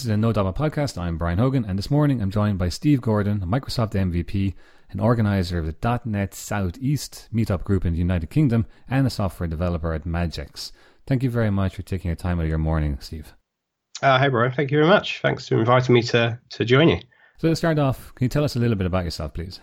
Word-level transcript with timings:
This 0.00 0.06
is 0.06 0.12
a 0.12 0.16
No 0.16 0.32
Dogma 0.32 0.54
podcast. 0.54 0.96
I'm 0.96 1.18
Bryan 1.18 1.36
Hogan, 1.36 1.66
and 1.66 1.78
this 1.78 1.90
morning 1.90 2.22
I'm 2.22 2.30
joined 2.30 2.56
by 2.56 2.70
Steve 2.70 3.02
Gordon, 3.02 3.42
a 3.42 3.46
Microsoft 3.46 3.92
MVP, 3.92 4.54
an 4.92 4.98
organizer 4.98 5.58
of 5.58 5.66
the 5.66 6.00
.NET 6.06 6.32
Southeast 6.32 7.28
meetup 7.30 7.64
group 7.64 7.84
in 7.84 7.92
the 7.92 7.98
United 7.98 8.30
Kingdom, 8.30 8.64
and 8.88 9.06
a 9.06 9.10
software 9.10 9.46
developer 9.46 9.92
at 9.92 10.06
Madgex. 10.06 10.72
Thank 11.06 11.22
you 11.22 11.28
very 11.28 11.50
much 11.50 11.76
for 11.76 11.82
taking 11.82 12.10
a 12.10 12.16
time 12.16 12.40
out 12.40 12.44
of 12.44 12.48
your 12.48 12.56
morning, 12.56 12.96
Steve. 13.02 13.34
Uh, 14.00 14.18
hey, 14.18 14.28
Bryan. 14.28 14.52
Thank 14.52 14.70
you 14.70 14.78
very 14.78 14.88
much. 14.88 15.20
Thanks 15.20 15.46
for 15.46 15.58
inviting 15.58 15.94
me 15.94 16.00
to, 16.04 16.40
to 16.48 16.64
join 16.64 16.88
you. 16.88 17.00
So, 17.36 17.50
to 17.50 17.54
start 17.54 17.78
off, 17.78 18.14
can 18.14 18.24
you 18.24 18.30
tell 18.30 18.44
us 18.44 18.56
a 18.56 18.58
little 18.58 18.76
bit 18.76 18.86
about 18.86 19.04
yourself, 19.04 19.34
please? 19.34 19.60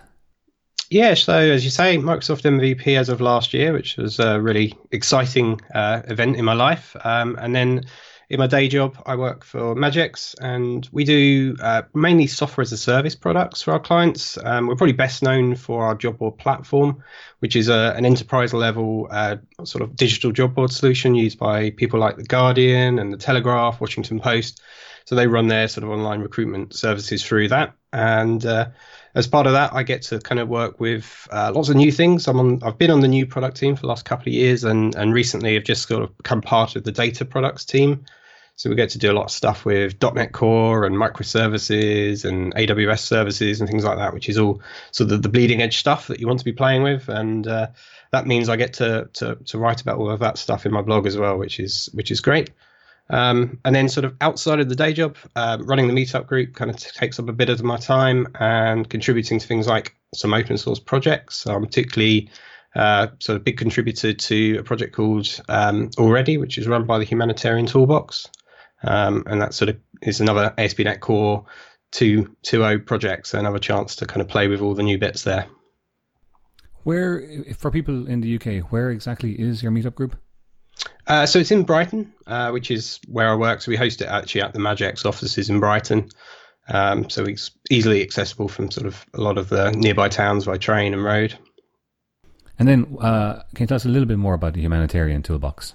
Yeah, 0.88 1.14
so 1.14 1.36
as 1.36 1.64
you 1.64 1.70
say, 1.70 1.98
Microsoft 1.98 2.44
MVP 2.44 2.96
as 2.96 3.08
of 3.08 3.20
last 3.20 3.52
year, 3.52 3.72
which 3.72 3.96
was 3.96 4.20
a 4.20 4.40
really 4.40 4.72
exciting 4.92 5.60
uh, 5.74 6.02
event 6.04 6.36
in 6.36 6.44
my 6.44 6.54
life. 6.54 6.94
Um, 7.02 7.36
and 7.40 7.56
then 7.56 7.86
in 8.30 8.38
my 8.38 8.46
day 8.46 8.68
job, 8.68 9.00
I 9.06 9.16
work 9.16 9.42
for 9.42 9.74
Madgex, 9.74 10.34
and 10.40 10.86
we 10.92 11.04
do 11.04 11.56
uh, 11.62 11.82
mainly 11.94 12.26
software 12.26 12.62
as 12.62 12.72
a 12.72 12.76
service 12.76 13.14
products 13.14 13.62
for 13.62 13.72
our 13.72 13.80
clients. 13.80 14.36
Um, 14.44 14.66
we're 14.66 14.76
probably 14.76 14.92
best 14.92 15.22
known 15.22 15.56
for 15.56 15.86
our 15.86 15.94
job 15.94 16.18
board 16.18 16.36
platform, 16.36 17.02
which 17.38 17.56
is 17.56 17.68
a, 17.68 17.94
an 17.96 18.04
enterprise 18.04 18.52
level 18.52 19.08
uh, 19.10 19.36
sort 19.64 19.82
of 19.82 19.96
digital 19.96 20.30
job 20.30 20.54
board 20.54 20.70
solution 20.70 21.14
used 21.14 21.38
by 21.38 21.70
people 21.70 21.98
like 21.98 22.16
the 22.16 22.24
Guardian 22.24 22.98
and 22.98 23.14
the 23.14 23.16
Telegraph, 23.16 23.80
Washington 23.80 24.20
Post. 24.20 24.60
So 25.06 25.14
they 25.14 25.26
run 25.26 25.48
their 25.48 25.66
sort 25.66 25.84
of 25.84 25.90
online 25.90 26.20
recruitment 26.20 26.74
services 26.74 27.24
through 27.24 27.48
that, 27.48 27.72
and 27.94 28.44
uh, 28.44 28.68
as 29.14 29.26
part 29.26 29.46
of 29.46 29.54
that, 29.54 29.72
I 29.72 29.84
get 29.84 30.02
to 30.02 30.20
kind 30.20 30.38
of 30.38 30.48
work 30.48 30.80
with 30.80 31.26
uh, 31.32 31.50
lots 31.54 31.70
of 31.70 31.76
new 31.76 31.90
things. 31.90 32.28
I'm 32.28 32.38
on, 32.38 32.62
I've 32.62 32.76
been 32.76 32.90
on 32.90 33.00
the 33.00 33.08
new 33.08 33.24
product 33.24 33.56
team 33.56 33.74
for 33.74 33.80
the 33.80 33.86
last 33.86 34.04
couple 34.04 34.28
of 34.28 34.34
years, 34.34 34.64
and 34.64 34.94
and 34.96 35.14
recently 35.14 35.56
I've 35.56 35.64
just 35.64 35.88
sort 35.88 36.02
of 36.02 36.14
become 36.18 36.42
part 36.42 36.76
of 36.76 36.84
the 36.84 36.92
data 36.92 37.24
products 37.24 37.64
team. 37.64 38.04
So 38.58 38.68
we 38.68 38.74
get 38.74 38.90
to 38.90 38.98
do 38.98 39.12
a 39.12 39.14
lot 39.14 39.26
of 39.26 39.30
stuff 39.30 39.64
with 39.64 40.02
.NET 40.02 40.32
Core 40.32 40.84
and 40.84 40.96
microservices 40.96 42.24
and 42.24 42.52
AWS 42.56 42.98
services 42.98 43.60
and 43.60 43.70
things 43.70 43.84
like 43.84 43.98
that, 43.98 44.12
which 44.12 44.28
is 44.28 44.36
all 44.36 44.60
sort 44.90 45.12
of 45.12 45.22
the 45.22 45.28
bleeding 45.28 45.62
edge 45.62 45.76
stuff 45.78 46.08
that 46.08 46.18
you 46.18 46.26
want 46.26 46.40
to 46.40 46.44
be 46.44 46.52
playing 46.52 46.82
with. 46.82 47.08
And 47.08 47.46
uh, 47.46 47.68
that 48.10 48.26
means 48.26 48.48
I 48.48 48.56
get 48.56 48.72
to, 48.74 49.08
to 49.12 49.36
to 49.36 49.58
write 49.58 49.80
about 49.80 49.98
all 49.98 50.10
of 50.10 50.18
that 50.18 50.38
stuff 50.38 50.66
in 50.66 50.72
my 50.72 50.82
blog 50.82 51.06
as 51.06 51.16
well, 51.16 51.38
which 51.38 51.60
is 51.60 51.88
which 51.92 52.10
is 52.10 52.20
great. 52.20 52.50
Um, 53.10 53.60
and 53.64 53.76
then, 53.76 53.88
sort 53.88 54.04
of 54.04 54.16
outside 54.20 54.58
of 54.58 54.68
the 54.68 54.74
day 54.74 54.92
job, 54.92 55.16
uh, 55.36 55.58
running 55.60 55.86
the 55.86 55.94
meetup 55.94 56.26
group 56.26 56.56
kind 56.56 56.68
of 56.68 56.78
t- 56.78 56.90
takes 56.92 57.20
up 57.20 57.28
a 57.28 57.32
bit 57.32 57.50
of 57.50 57.62
my 57.62 57.76
time 57.76 58.26
and 58.40 58.90
contributing 58.90 59.38
to 59.38 59.46
things 59.46 59.68
like 59.68 59.94
some 60.14 60.34
open 60.34 60.58
source 60.58 60.80
projects. 60.80 61.36
So 61.36 61.54
I'm 61.54 61.64
particularly 61.64 62.28
uh, 62.74 63.06
sort 63.20 63.36
of 63.36 63.44
big 63.44 63.56
contributor 63.56 64.14
to 64.14 64.56
a 64.58 64.62
project 64.64 64.96
called 64.96 65.40
um, 65.48 65.90
allReady, 65.90 66.40
which 66.40 66.58
is 66.58 66.66
run 66.66 66.86
by 66.86 66.98
the 66.98 67.04
Humanitarian 67.04 67.66
Toolbox. 67.66 68.28
Um, 68.82 69.24
and 69.26 69.40
that 69.40 69.54
sort 69.54 69.70
of 69.70 69.78
is 70.02 70.20
another 70.20 70.54
ASP.NET 70.56 71.00
Core 71.00 71.44
2.0 71.92 72.86
project, 72.86 73.26
so 73.26 73.38
another 73.38 73.58
chance 73.58 73.96
to 73.96 74.06
kind 74.06 74.20
of 74.20 74.28
play 74.28 74.48
with 74.48 74.60
all 74.60 74.74
the 74.74 74.82
new 74.82 74.98
bits 74.98 75.24
there. 75.24 75.46
Where, 76.84 77.44
for 77.56 77.70
people 77.70 78.06
in 78.06 78.20
the 78.20 78.36
UK, 78.36 78.70
where 78.70 78.90
exactly 78.90 79.32
is 79.32 79.62
your 79.62 79.72
meetup 79.72 79.94
group? 79.94 80.16
Uh, 81.06 81.26
so 81.26 81.38
it's 81.38 81.50
in 81.50 81.64
Brighton, 81.64 82.12
uh, 82.26 82.50
which 82.50 82.70
is 82.70 83.00
where 83.08 83.28
I 83.30 83.34
work. 83.34 83.62
So 83.62 83.70
we 83.70 83.76
host 83.76 84.00
it 84.00 84.06
actually 84.06 84.42
at 84.42 84.52
the 84.52 84.58
Madgex 84.58 85.04
offices 85.04 85.50
in 85.50 85.58
Brighton. 85.58 86.10
Um, 86.68 87.08
so 87.08 87.24
it's 87.24 87.50
easily 87.70 88.02
accessible 88.02 88.48
from 88.48 88.70
sort 88.70 88.86
of 88.86 89.04
a 89.14 89.20
lot 89.20 89.38
of 89.38 89.48
the 89.48 89.70
nearby 89.72 90.08
towns 90.08 90.44
by 90.44 90.58
train 90.58 90.92
and 90.92 91.02
road. 91.02 91.34
And 92.58 92.68
then, 92.68 92.96
uh, 93.00 93.42
can 93.54 93.64
you 93.64 93.66
tell 93.66 93.76
us 93.76 93.86
a 93.86 93.88
little 93.88 94.06
bit 94.06 94.18
more 94.18 94.34
about 94.34 94.54
the 94.54 94.60
humanitarian 94.60 95.22
toolbox? 95.22 95.74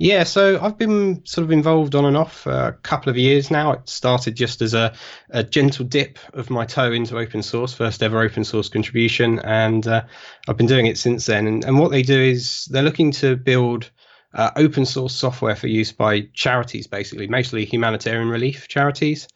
Yeah, 0.00 0.22
so 0.22 0.60
I've 0.62 0.78
been 0.78 1.26
sort 1.26 1.44
of 1.44 1.50
involved 1.50 1.96
on 1.96 2.04
and 2.04 2.16
off 2.16 2.42
for 2.42 2.52
a 2.52 2.72
couple 2.72 3.10
of 3.10 3.16
years 3.16 3.50
now. 3.50 3.72
It 3.72 3.88
started 3.88 4.36
just 4.36 4.62
as 4.62 4.72
a, 4.72 4.94
a 5.30 5.42
gentle 5.42 5.84
dip 5.84 6.20
of 6.34 6.50
my 6.50 6.64
toe 6.64 6.92
into 6.92 7.18
open 7.18 7.42
source, 7.42 7.74
first 7.74 8.00
ever 8.00 8.20
open 8.20 8.44
source 8.44 8.68
contribution, 8.68 9.40
and 9.40 9.88
uh, 9.88 10.04
I've 10.46 10.56
been 10.56 10.68
doing 10.68 10.86
it 10.86 10.98
since 10.98 11.26
then. 11.26 11.48
And, 11.48 11.64
and 11.64 11.80
what 11.80 11.90
they 11.90 12.02
do 12.02 12.20
is 12.20 12.66
they're 12.66 12.84
looking 12.84 13.10
to 13.12 13.34
build 13.34 13.90
uh, 14.34 14.52
open 14.54 14.86
source 14.86 15.16
software 15.16 15.56
for 15.56 15.66
use 15.66 15.90
by 15.90 16.28
charities, 16.32 16.86
basically, 16.86 17.26
mostly 17.26 17.64
humanitarian 17.64 18.28
relief 18.28 18.68
charities. 18.68 19.26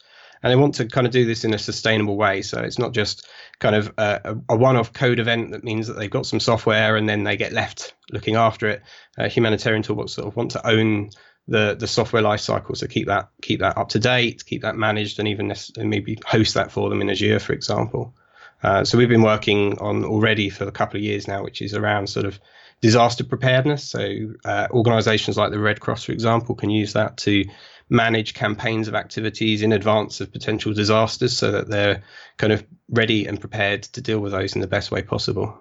And 0.45 0.51
they 0.53 0.57
want 0.57 0.75
to 0.77 0.87
kind 0.87 1.09
of 1.09 1.13
do 1.13 1.25
this 1.25 1.45
in 1.45 1.55
a 1.55 1.59
sustainable 1.59 2.17
way. 2.17 2.43
So 2.43 2.61
it's 2.61 2.79
not 2.79 2.93
just 2.93 3.29
kind 3.63 3.77
of 3.77 3.95
a, 3.97 4.37
a 4.49 4.57
one 4.57 4.77
off 4.77 4.93
code 4.93 5.21
event 5.21 5.53
that 5.53 5.63
means 5.63 5.87
that 5.87 5.95
they've 5.95 6.11
got 6.11 6.27
some 6.27 6.41
software 6.41 6.97
and 6.97 7.09
then 7.09 7.23
they 7.23 7.37
get 7.37 7.53
left 7.53 7.95
looking 8.11 8.35
after 8.35 8.69
it. 8.69 8.83
Uh, 9.17 9.29
humanitarian 9.29 9.83
Toolbox 9.83 10.13
sort 10.13 10.27
of 10.27 10.37
want 10.37 10.51
to 10.51 10.67
own 10.67 11.11
the 11.49 11.77
the 11.79 11.87
software 11.87 12.23
lifecycle, 12.23 12.77
so 12.77 12.87
keep 12.87 13.07
that 13.07 13.31
keep 13.41 13.61
that 13.61 13.79
up 13.79 13.91
to 13.91 13.99
date, 13.99 14.45
keep 14.45 14.63
that 14.63 14.77
managed, 14.77 15.19
and 15.19 15.29
even 15.29 15.55
maybe 15.77 16.19
host 16.27 16.55
that 16.55 16.73
for 16.73 16.91
them 16.91 17.01
in 17.01 17.11
Azure, 17.11 17.39
for 17.39 17.53
example. 17.53 18.15
Uh, 18.63 18.85
so 18.85 18.99
we've 18.99 19.09
been 19.09 19.23
working 19.23 19.79
on 19.79 20.03
allReady 20.03 20.53
for 20.53 20.65
a 20.65 20.73
couple 20.73 20.99
of 20.99 21.03
years 21.03 21.27
now, 21.27 21.43
which 21.43 21.63
is 21.63 21.75
around 21.75 22.09
sort 22.09 22.27
of 22.27 22.39
disaster 22.81 23.25
preparedness. 23.25 23.89
So 23.89 24.35
uh, 24.45 24.69
organizations 24.71 25.37
like 25.37 25.51
the 25.51 25.59
Red 25.59 25.81
Cross, 25.81 26.05
for 26.05 26.13
example, 26.13 26.55
can 26.55 26.71
use 26.71 26.93
that 26.93 27.17
to 27.19 27.45
manage 27.89 28.35
campaigns 28.35 28.89
of 28.89 28.95
activities 28.95 29.63
in 29.63 29.73
advance 29.73 30.21
of 30.21 30.33
potential 30.33 30.73
disasters 30.73 31.37
so 31.37 31.51
that 31.51 31.69
they're 31.69 32.03
kind 32.37 32.53
of 32.53 32.65
ready 32.89 33.27
and 33.27 33.41
prepared 33.41 33.83
to 33.83 34.01
deal 34.01 34.21
with 34.21 34.33
those 34.33 34.55
in 34.55 34.61
the 34.61 34.67
best 34.67 34.91
way 34.91 35.03
possible. 35.03 35.59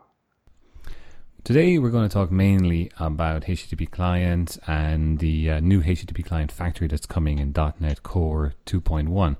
Today, 1.43 1.79
we're 1.79 1.89
going 1.89 2.07
to 2.07 2.13
talk 2.13 2.31
mainly 2.31 2.91
about 2.99 3.45
HTTP 3.45 3.89
client 3.89 4.59
and 4.67 5.17
the 5.17 5.49
uh, 5.49 5.59
new 5.59 5.81
HTTP 5.81 6.23
client 6.23 6.51
factory 6.51 6.87
that's 6.87 7.07
coming 7.07 7.39
in 7.39 7.51
.NET 7.79 8.03
Core 8.03 8.53
2.1. 8.67 9.37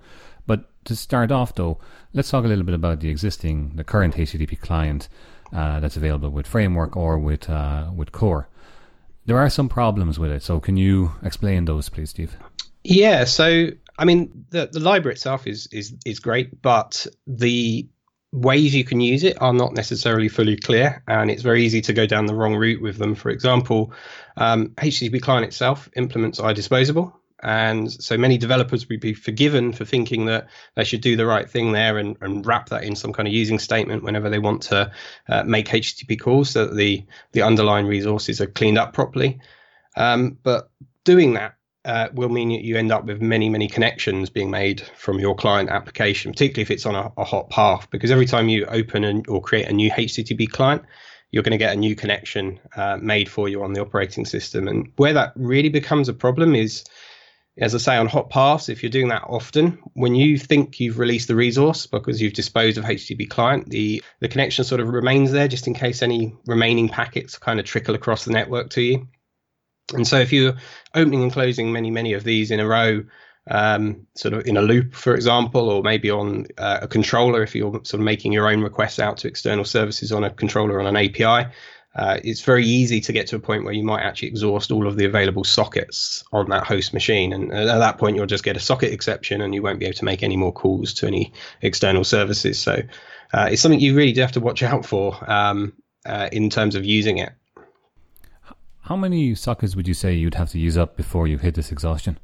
But 0.48 0.66
to 0.86 0.96
start 0.96 1.32
off, 1.32 1.54
though, 1.54 1.78
let's 2.12 2.32
talk 2.32 2.44
a 2.44 2.48
little 2.48 2.64
bit 2.64 2.74
about 2.74 3.02
the 3.02 3.10
existing, 3.10 3.74
the 3.76 3.84
current 3.84 4.16
HTTP 4.16 4.60
client 4.60 5.10
uh, 5.54 5.80
that's 5.80 5.96
available 5.96 6.32
with 6.32 6.48
Framework 6.48 6.98
or 6.98 7.20
with 7.20 7.48
uh, 7.48 7.92
with 7.96 8.12
Core. 8.12 8.48
There 9.28 9.38
are 9.38 9.50
some 9.50 9.70
problems 9.70 10.18
with 10.18 10.32
it, 10.32 10.42
so 10.42 10.60
can 10.60 10.78
you 10.78 11.12
explain 11.22 11.66
those, 11.66 11.90
please, 11.90 12.10
Steve? 12.10 12.36
Yeah. 12.84 13.26
So, 13.26 13.68
I 13.98 14.06
mean, 14.06 14.46
the 14.50 14.70
the 14.72 14.80
library 14.80 15.14
itself 15.14 15.48
is 15.48 15.68
is 15.68 15.94
is 16.06 16.20
great, 16.20 16.62
but 16.62 17.06
the 17.28 17.88
ways 18.34 18.74
you 18.74 18.84
can 18.84 19.02
use 19.02 19.24
it 19.24 19.40
are 19.42 19.54
not 19.54 19.74
necessarily 19.74 20.30
fully 20.30 20.56
clear, 20.58 21.04
and 21.08 21.30
it's 21.30 21.44
very 21.44 21.64
easy 21.64 21.82
to 21.82 21.94
go 21.94 22.06
down 22.06 22.26
the 22.26 22.36
wrong 22.36 22.56
route 22.56 22.82
with 22.82 22.98
them. 22.98 23.14
For 23.16 23.30
example, 23.30 23.94
um, 24.38 24.70
HTTP 24.78 25.22
client 25.22 25.46
itself 25.46 25.90
implements 25.96 26.40
iDisposable, 26.40 27.14
and 27.44 27.92
so 27.92 28.18
many 28.18 28.38
developers 28.38 28.88
would 28.88 29.00
be 29.00 29.14
forgiven 29.14 29.74
for 29.74 29.86
thinking 29.86 30.26
that 30.26 30.48
they 30.76 30.84
should 30.84 31.02
do 31.02 31.16
the 31.16 31.26
right 31.26 31.50
thing 31.50 31.72
there 31.72 31.98
and, 31.98 32.16
and 32.22 32.46
wrap 32.46 32.70
that 32.70 32.84
in 32.84 32.96
some 32.96 33.14
kind 33.14 33.28
of 33.28 33.34
using 33.34 33.60
statement 33.60 34.04
whenever 34.04 34.30
they 34.30 34.40
want 34.40 34.62
to 34.64 34.92
uh, 35.28 35.44
make 35.44 35.68
HTTP 35.68 36.20
calls 36.20 36.52
so 36.52 36.66
that 36.66 36.76
the, 36.76 37.04
the 37.32 37.42
underlying 37.42 37.88
resources 37.88 38.40
are 38.40 38.48
cleaned 38.48 38.78
up 38.78 38.94
properly. 38.94 39.40
Um, 39.98 40.38
but 40.44 40.70
doing 41.04 41.34
that 41.34 41.56
uh, 41.86 42.10
will 42.14 42.30
mean 42.30 42.50
that 42.50 42.64
you 42.64 42.78
end 42.78 42.92
up 42.92 43.06
with 43.06 43.22
many, 43.22 43.50
many 43.50 43.68
connections 43.68 44.30
being 44.30 44.52
made 44.52 44.82
from 44.96 45.20
your 45.20 45.36
client 45.36 45.70
application, 45.70 46.32
particularly 46.32 46.62
if 46.62 46.72
it's 46.72 46.86
on 46.86 46.96
a, 46.96 47.12
a 47.18 47.24
hot 47.24 47.50
path, 47.50 47.90
because 47.90 48.12
every 48.12 48.26
time 48.26 48.50
you 48.50 48.66
open 48.66 49.04
an, 49.04 49.24
or 49.28 49.42
create 49.42 49.68
a 49.68 49.74
new 49.74 49.90
HTTP 49.90 50.50
client, 50.50 50.84
you're 51.32 51.44
going 51.44 51.52
to 51.52 51.58
get 51.58 51.74
a 51.74 51.80
new 51.80 51.96
connection 51.96 52.60
uh, 52.76 52.98
made 52.98 53.30
for 53.30 53.48
you 53.50 53.64
on 53.64 53.74
the 53.74 53.82
operating 53.82 54.26
system. 54.26 54.68
And 54.68 54.92
where 54.98 55.14
that 55.14 55.34
really 55.36 55.70
becomes 55.70 56.10
a 56.10 56.14
problem 56.14 56.56
is 56.56 56.84
as 57.58 57.76
I 57.76 57.80
say, 57.80 57.98
on 57.98 58.08
hot 58.08 58.30
paths, 58.30 58.70
if 58.70 58.82
you're 58.82 58.90
doing 58.90 59.10
that 59.10 59.24
often, 59.28 59.78
when 59.94 60.16
you 60.16 60.38
think 60.38 60.80
you've 60.80 61.00
released 61.00 61.28
the 61.28 61.36
resource 61.36 61.86
because 61.86 62.22
you've 62.22 62.34
disposed 62.34 62.78
of 62.78 62.86
HTTP 62.86 63.30
client, 63.30 63.70
the, 63.70 64.02
the 64.20 64.30
connection 64.30 64.64
sort 64.64 64.80
of 64.80 64.88
remains 64.88 65.32
there 65.32 65.48
just 65.48 65.68
in 65.68 65.74
case 65.74 66.02
any 66.02 66.34
remaining 66.46 66.88
packets 66.88 67.38
kind 67.38 67.60
of 67.60 67.66
trickle 67.66 67.94
across 67.94 68.24
the 68.24 68.32
network 68.32 68.70
to 68.72 68.82
you. 68.82 69.08
And 69.94 70.08
so 70.08 70.18
if 70.18 70.32
you're 70.32 70.54
opening 70.96 71.24
and 71.24 71.32
closing 71.32 71.72
many, 71.72 71.92
many 71.92 72.14
of 72.14 72.24
these 72.24 72.52
in 72.52 72.60
a 72.60 72.68
row, 72.68 73.04
um, 73.50 74.08
sort 74.16 74.34
of 74.34 74.46
in 74.46 74.58
a 74.58 74.62
loop, 74.62 74.94
for 74.94 75.16
example, 75.16 75.70
or 75.70 75.82
maybe 75.82 76.12
on 76.12 76.46
uh, 76.58 76.80
a 76.84 76.88
controller, 76.88 77.42
if 77.44 77.56
you're 77.56 77.74
sort 77.84 77.96
of 77.96 78.02
making 78.02 78.32
your 78.32 78.48
own 78.48 78.62
requests 78.62 79.00
out 79.00 79.18
to 79.18 79.28
external 79.28 79.66
services 79.66 80.12
on 80.12 80.24
a 80.24 80.30
controller 80.30 80.80
on 80.80 80.88
an 80.88 80.96
API, 80.96 81.50
uh, 81.96 82.18
it's 82.24 82.42
very 82.42 82.66
easy 82.66 83.02
to 83.02 83.12
get 83.12 83.28
to 83.28 83.36
a 83.36 83.40
point 83.40 83.66
where 83.66 83.74
you 83.74 83.84
might 83.84 84.02
actually 84.02 84.30
exhaust 84.30 84.72
all 84.72 84.88
of 84.88 84.96
the 84.96 85.06
available 85.06 85.44
sockets 85.44 86.24
on 86.32 86.50
that 86.50 86.64
host 86.64 86.94
machine. 86.94 87.34
And 87.34 87.52
at 87.52 87.66
that 87.66 87.98
point, 87.98 88.16
you'll 88.16 88.28
just 88.28 88.46
get 88.46 88.56
a 88.56 88.62
socket 88.62 88.94
exception 88.94 89.42
and 89.42 89.54
you 89.54 89.62
won't 89.62 89.80
be 89.80 89.86
able 89.86 89.98
to 89.98 90.06
make 90.06 90.24
any 90.24 90.38
more 90.38 90.54
calls 90.54 90.94
to 90.96 91.08
any 91.08 91.34
external 91.62 92.06
services. 92.06 92.60
So 92.60 92.82
uh, 93.34 93.50
it's 93.52 93.62
something 93.62 93.80
you 93.80 93.96
really 93.96 94.14
do 94.14 94.22
have 94.22 94.32
to 94.34 94.40
watch 94.40 94.64
out 94.64 94.86
for 94.86 95.18
um, 95.30 95.74
uh, 96.06 96.30
in 96.32 96.50
terms 96.50 96.76
of 96.76 96.86
using 96.86 97.18
it. 97.18 97.34
How 98.82 98.96
many 98.96 99.36
sockets 99.36 99.76
would 99.76 99.88
you 99.88 99.94
say 99.94 100.14
you'd 100.14 100.36
have 100.36 100.50
to 100.52 100.60
use 100.60 100.78
up 100.78 100.98
before 100.98 101.28
you 101.28 101.38
hit 101.38 101.56
this 101.56 101.72
exhaustion? 101.72 102.18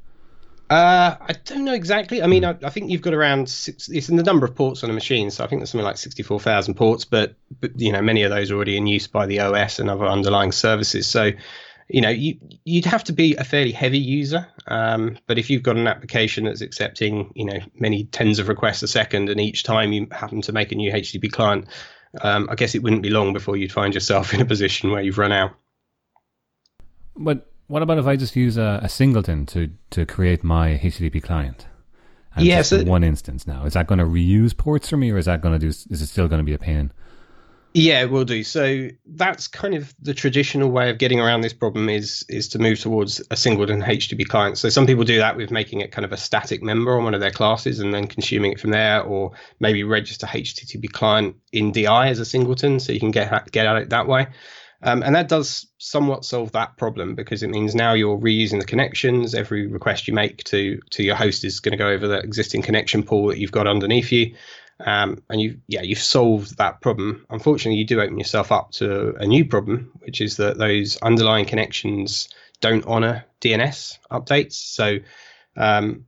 Uh, 0.70 1.16
I 1.20 1.32
don't 1.44 1.64
know 1.64 1.72
exactly. 1.72 2.22
I 2.22 2.26
mean, 2.26 2.44
I, 2.44 2.54
I, 2.62 2.68
think 2.68 2.90
you've 2.90 3.00
got 3.00 3.14
around 3.14 3.48
six. 3.48 3.88
It's 3.88 4.10
in 4.10 4.16
the 4.16 4.22
number 4.22 4.44
of 4.44 4.54
ports 4.54 4.84
on 4.84 4.90
a 4.90 4.92
machine, 4.92 5.30
so 5.30 5.42
I 5.42 5.46
think 5.46 5.60
there's 5.60 5.70
something 5.70 5.86
like 5.86 5.96
sixty-four 5.96 6.40
thousand 6.40 6.74
ports. 6.74 7.06
But, 7.06 7.36
but 7.60 7.70
you 7.80 7.90
know, 7.90 8.02
many 8.02 8.22
of 8.22 8.30
those 8.30 8.50
are 8.50 8.56
already 8.56 8.76
in 8.76 8.86
use 8.86 9.06
by 9.06 9.24
the 9.24 9.40
OS 9.40 9.78
and 9.78 9.88
other 9.88 10.04
underlying 10.04 10.52
services. 10.52 11.06
So 11.06 11.30
you 11.88 12.02
know, 12.02 12.10
you 12.10 12.38
you'd 12.64 12.84
have 12.84 13.02
to 13.04 13.12
be 13.12 13.34
a 13.36 13.44
fairly 13.44 13.72
heavy 13.72 13.98
user. 13.98 14.46
Um, 14.66 15.18
but 15.26 15.38
if 15.38 15.48
you've 15.48 15.62
got 15.62 15.76
an 15.76 15.86
application 15.86 16.44
that's 16.44 16.60
accepting, 16.60 17.32
you 17.34 17.46
know, 17.46 17.58
many 17.78 18.04
tens 18.04 18.38
of 18.38 18.48
requests 18.48 18.82
a 18.82 18.88
second, 18.88 19.30
and 19.30 19.40
each 19.40 19.62
time 19.62 19.92
you 19.92 20.06
happen 20.12 20.42
to 20.42 20.52
make 20.52 20.70
a 20.70 20.74
new 20.74 20.92
HTTP 20.92 21.32
client, 21.32 21.66
um, 22.20 22.46
I 22.50 22.54
guess 22.54 22.74
it 22.74 22.82
wouldn't 22.82 23.02
be 23.02 23.10
long 23.10 23.32
before 23.32 23.56
you'd 23.56 23.72
find 23.72 23.94
yourself 23.94 24.34
in 24.34 24.40
a 24.40 24.44
position 24.44 24.90
where 24.90 25.02
you've 25.02 25.18
run 25.18 25.32
out. 25.32 25.52
But 27.18 27.50
what 27.66 27.82
about 27.82 27.98
if 27.98 28.06
I 28.06 28.16
just 28.16 28.36
use 28.36 28.56
a, 28.56 28.80
a 28.82 28.88
singleton 28.88 29.44
to 29.46 29.70
to 29.90 30.06
create 30.06 30.42
my 30.42 30.80
HTTP 30.82 31.22
client? 31.22 31.66
And 32.34 32.46
so- 32.62 32.84
one 32.84 33.04
instance 33.04 33.46
now. 33.46 33.64
Is 33.64 33.74
that 33.74 33.86
going 33.86 33.98
to 33.98 34.04
reuse 34.04 34.56
ports 34.56 34.88
for 34.88 34.96
me, 34.96 35.10
or 35.10 35.18
is 35.18 35.26
that 35.26 35.40
going 35.40 35.54
to 35.54 35.58
do? 35.58 35.68
Is 35.68 35.86
it 35.90 36.06
still 36.06 36.28
going 36.28 36.38
to 36.40 36.44
be 36.44 36.54
a 36.54 36.58
pain? 36.58 36.92
Yeah, 37.74 38.04
we'll 38.04 38.24
do. 38.24 38.42
So 38.44 38.88
that's 39.06 39.46
kind 39.46 39.74
of 39.74 39.94
the 40.00 40.14
traditional 40.14 40.70
way 40.70 40.88
of 40.88 40.98
getting 40.98 41.20
around 41.20 41.42
this 41.42 41.52
problem 41.52 41.88
is 41.88 42.24
is 42.28 42.48
to 42.48 42.58
move 42.58 42.80
towards 42.80 43.22
a 43.30 43.36
singleton 43.36 43.82
HTTP 43.82 44.26
client. 44.26 44.56
So 44.56 44.68
some 44.68 44.86
people 44.86 45.04
do 45.04 45.18
that 45.18 45.36
with 45.36 45.50
making 45.50 45.80
it 45.80 45.92
kind 45.92 46.04
of 46.04 46.12
a 46.12 46.16
static 46.16 46.62
member 46.62 46.96
on 46.96 47.04
one 47.04 47.14
of 47.14 47.20
their 47.20 47.30
classes 47.30 47.78
and 47.78 47.92
then 47.92 48.06
consuming 48.06 48.52
it 48.52 48.60
from 48.60 48.70
there, 48.70 49.02
or 49.02 49.32
maybe 49.60 49.84
register 49.84 50.26
HTTP 50.26 50.90
client 50.90 51.36
in 51.52 51.72
DI 51.72 52.08
as 52.08 52.18
a 52.18 52.24
singleton, 52.24 52.80
so 52.80 52.92
you 52.92 53.00
can 53.00 53.10
get 53.10 53.52
get 53.52 53.66
at 53.66 53.76
it 53.76 53.90
that 53.90 54.08
way. 54.08 54.28
Um, 54.82 55.02
and 55.02 55.14
that 55.14 55.28
does 55.28 55.66
somewhat 55.78 56.24
solve 56.24 56.52
that 56.52 56.76
problem 56.76 57.16
because 57.16 57.42
it 57.42 57.50
means 57.50 57.74
now 57.74 57.94
you're 57.94 58.18
reusing 58.18 58.60
the 58.60 58.66
connections. 58.66 59.34
Every 59.34 59.66
request 59.66 60.06
you 60.06 60.14
make 60.14 60.44
to 60.44 60.80
to 60.90 61.02
your 61.02 61.16
host 61.16 61.44
is 61.44 61.60
going 61.60 61.72
to 61.72 61.78
go 61.78 61.88
over 61.88 62.06
the 62.06 62.18
existing 62.18 62.62
connection 62.62 63.02
pool 63.02 63.26
that 63.28 63.38
you've 63.38 63.52
got 63.52 63.66
underneath 63.66 64.12
you. 64.12 64.34
Um, 64.86 65.22
and 65.28 65.40
you, 65.40 65.60
yeah, 65.66 65.82
you've 65.82 65.98
solved 65.98 66.56
that 66.58 66.80
problem. 66.80 67.26
Unfortunately, 67.30 67.78
you 67.78 67.84
do 67.84 68.00
open 68.00 68.18
yourself 68.18 68.52
up 68.52 68.70
to 68.72 69.14
a 69.16 69.26
new 69.26 69.44
problem, 69.44 69.90
which 70.00 70.20
is 70.20 70.36
that 70.36 70.58
those 70.58 70.96
underlying 70.98 71.46
connections 71.46 72.28
don't 72.60 72.86
honor 72.86 73.24
DNS 73.40 73.98
updates. 74.12 74.52
So 74.52 74.98
um, 75.56 76.04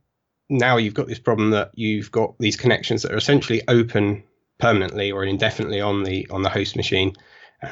now 0.49 0.77
you've 0.77 0.93
got 0.93 1.07
this 1.07 1.19
problem 1.19 1.51
that 1.51 1.71
you've 1.73 2.11
got 2.11 2.37
these 2.39 2.55
connections 2.55 3.01
that 3.01 3.11
are 3.11 3.17
essentially 3.17 3.61
open 3.67 4.23
permanently 4.57 5.11
or 5.11 5.25
indefinitely 5.25 5.81
on 5.81 6.03
the 6.03 6.27
on 6.29 6.43
the 6.43 6.49
host 6.49 6.77
machine. 6.77 7.13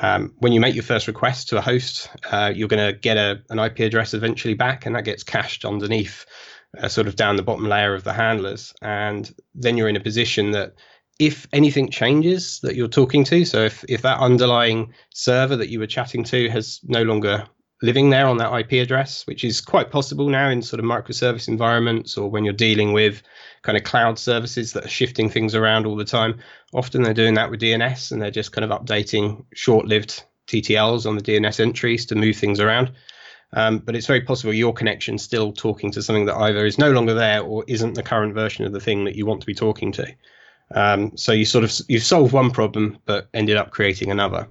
Um, 0.02 0.34
when 0.38 0.52
you 0.52 0.60
make 0.60 0.76
your 0.76 0.84
first 0.84 1.08
request 1.08 1.50
to 1.50 1.58
a 1.58 1.62
host, 1.62 2.10
uh, 2.32 2.52
you're 2.54 2.68
going 2.68 2.94
to 2.94 2.98
get 2.98 3.18
a, 3.18 3.42
an 3.50 3.60
IP 3.60 3.80
address 3.80 4.14
eventually 4.14 4.54
back, 4.54 4.86
and 4.86 4.96
that 4.96 5.06
gets 5.06 5.24
cached 5.24 5.66
underneath, 5.66 6.26
uh, 6.78 6.88
sort 6.88 7.08
of 7.08 7.16
down 7.16 7.38
the 7.38 7.44
bottom 7.44 7.66
layer 7.68 7.96
of 7.96 8.04
the 8.04 8.14
handlers. 8.14 8.74
And 8.82 9.34
then 9.56 9.78
you're 9.78 9.90
in 9.90 9.96
a 9.96 10.02
position 10.02 10.52
that 10.52 10.74
if 11.18 11.48
anything 11.52 11.90
changes 11.90 12.60
that 12.62 12.76
you're 12.76 12.88
talking 12.88 13.24
to, 13.26 13.44
so 13.46 13.66
if, 13.66 13.84
if 13.90 14.04
that 14.04 14.20
underlying 14.20 14.94
server 15.14 15.56
that 15.56 15.70
you 15.70 15.80
were 15.80 15.88
chatting 15.88 16.24
to 16.26 16.50
has 16.50 16.80
no 16.84 17.04
longer 17.04 17.48
living 17.82 18.10
there 18.10 18.28
on 18.28 18.38
that 18.38 18.54
IP 18.54 18.74
address, 18.74 19.26
which 19.26 19.44
is 19.44 19.62
quite 19.62 19.90
possible 19.90 20.30
now 20.30 20.50
in 20.50 20.62
sort 20.62 20.80
of 20.80 20.86
microservice 20.86 21.48
environments 21.48 22.18
or 22.18 22.30
when 22.30 22.44
you're 22.44 22.54
dealing 22.54 22.92
with 22.92 23.22
kind 23.62 23.78
of 23.78 23.84
cloud 23.84 24.20
services 24.20 24.74
that 24.74 24.86
are 24.86 24.90
shifting 24.90 25.30
things 25.30 25.56
around 25.56 25.86
all 25.86 25.96
the 25.96 26.06
time. 26.06 26.38
Often 26.74 27.04
they're 27.04 27.14
doing 27.14 27.36
that 27.36 27.50
with 27.50 27.62
DNS 27.62 28.12
and 28.12 28.22
they're 28.22 28.32
just 28.32 28.52
kind 28.52 28.70
of 28.70 28.78
updating 28.78 29.46
short 29.54 29.86
lived 29.86 30.24
TTLs 30.48 31.06
on 31.06 31.16
the 31.16 31.22
DNS 31.22 31.60
entries 31.60 32.06
to 32.08 32.16
move 32.16 32.36
things 32.36 32.60
around. 32.60 32.92
Um, 33.54 33.80
but 33.80 33.96
it's 33.96 34.08
very 34.08 34.22
possible 34.22 34.54
your 34.54 34.74
connection's 34.74 35.24
still 35.24 35.52
talking 35.52 35.92
to 35.92 36.04
something 36.04 36.26
that 36.26 36.36
either 36.36 36.66
is 36.66 36.78
no 36.78 36.92
longer 36.92 37.14
there 37.14 37.42
or 37.42 37.64
isn't 37.68 37.94
the 37.94 38.04
current 38.04 38.34
version 38.34 38.66
of 38.66 38.74
the 38.74 38.80
thing 38.80 39.06
that 39.06 39.16
you 39.16 39.26
want 39.26 39.42
to 39.42 39.48
be 39.48 39.56
talking 39.56 39.92
to. 39.94 40.08
Um, 40.76 41.18
so 41.18 41.32
you 41.32 41.46
sort 41.46 41.64
of 41.64 41.74
you've 41.88 42.04
solved 42.04 42.32
one 42.32 42.52
problem 42.52 43.00
but 43.06 43.28
ended 43.34 43.58
up 43.58 43.72
creating 43.72 44.12
another. 44.12 44.48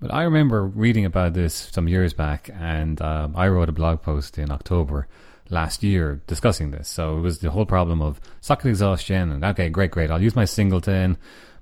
But 0.00 0.14
I 0.14 0.22
remember 0.22 0.64
reading 0.64 1.04
about 1.04 1.34
this 1.34 1.54
some 1.72 1.88
years 1.88 2.12
back, 2.12 2.50
and 2.54 3.00
um, 3.02 3.34
I 3.36 3.48
wrote 3.48 3.68
a 3.68 3.72
blog 3.72 4.00
post 4.00 4.38
in 4.38 4.50
October 4.50 5.08
last 5.50 5.82
year 5.82 6.20
discussing 6.26 6.70
this. 6.70 6.88
So 6.88 7.18
it 7.18 7.20
was 7.20 7.40
the 7.40 7.50
whole 7.50 7.66
problem 7.66 8.00
of 8.00 8.20
socket 8.40 8.66
exhaustion, 8.66 9.32
and 9.32 9.44
okay, 9.44 9.68
great, 9.68 9.90
great, 9.90 10.10
I'll 10.10 10.22
use 10.22 10.36
my 10.36 10.44
singleton. 10.44 11.16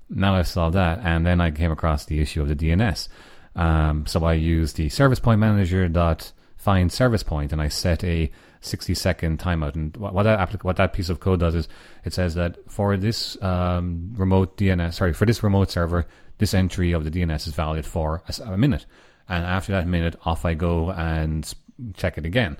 Now 0.09 0.35
I've 0.35 0.47
solved 0.47 0.75
that, 0.75 0.99
and 1.03 1.25
then 1.25 1.41
I 1.41 1.49
came 1.49 1.71
across 1.71 2.05
the 2.05 2.19
issue 2.19 2.41
of 2.41 2.47
the 2.47 2.55
DNS. 2.55 3.07
Um, 3.55 4.05
so 4.05 4.23
I 4.23 4.33
used 4.33 4.75
the 4.75 4.89
service 4.89 5.19
point 5.19 5.39
manager 5.39 5.87
dot 5.87 6.31
find 6.57 6.91
service 6.91 7.23
point, 7.23 7.51
and 7.51 7.61
I 7.61 7.69
set 7.69 8.03
a 8.03 8.31
60 8.61 8.93
second 8.93 9.39
timeout. 9.39 9.75
And 9.75 9.95
what, 9.97 10.23
that 10.23 10.39
applic- 10.39 10.63
what 10.63 10.75
that 10.77 10.93
piece 10.93 11.09
of 11.09 11.19
code 11.19 11.39
does 11.39 11.55
is 11.55 11.67
it 12.03 12.13
says 12.13 12.35
that 12.35 12.57
for 12.69 12.97
this 12.97 13.41
um, 13.41 14.13
remote 14.15 14.57
DNS, 14.57 14.93
sorry, 14.93 15.13
for 15.13 15.25
this 15.25 15.43
remote 15.43 15.71
server, 15.71 16.05
this 16.37 16.53
entry 16.53 16.91
of 16.91 17.03
the 17.03 17.11
DNS 17.11 17.47
is 17.47 17.53
valid 17.53 17.85
for 17.85 18.23
a 18.43 18.57
minute, 18.57 18.85
and 19.27 19.43
after 19.45 19.71
that 19.71 19.87
minute, 19.87 20.15
off 20.25 20.45
I 20.45 20.53
go 20.53 20.91
and 20.91 21.51
check 21.93 22.17
it 22.17 22.25
again. 22.25 22.57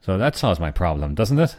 So 0.00 0.18
that 0.18 0.36
solves 0.36 0.60
my 0.60 0.70
problem, 0.70 1.14
doesn't 1.14 1.38
it? 1.38 1.56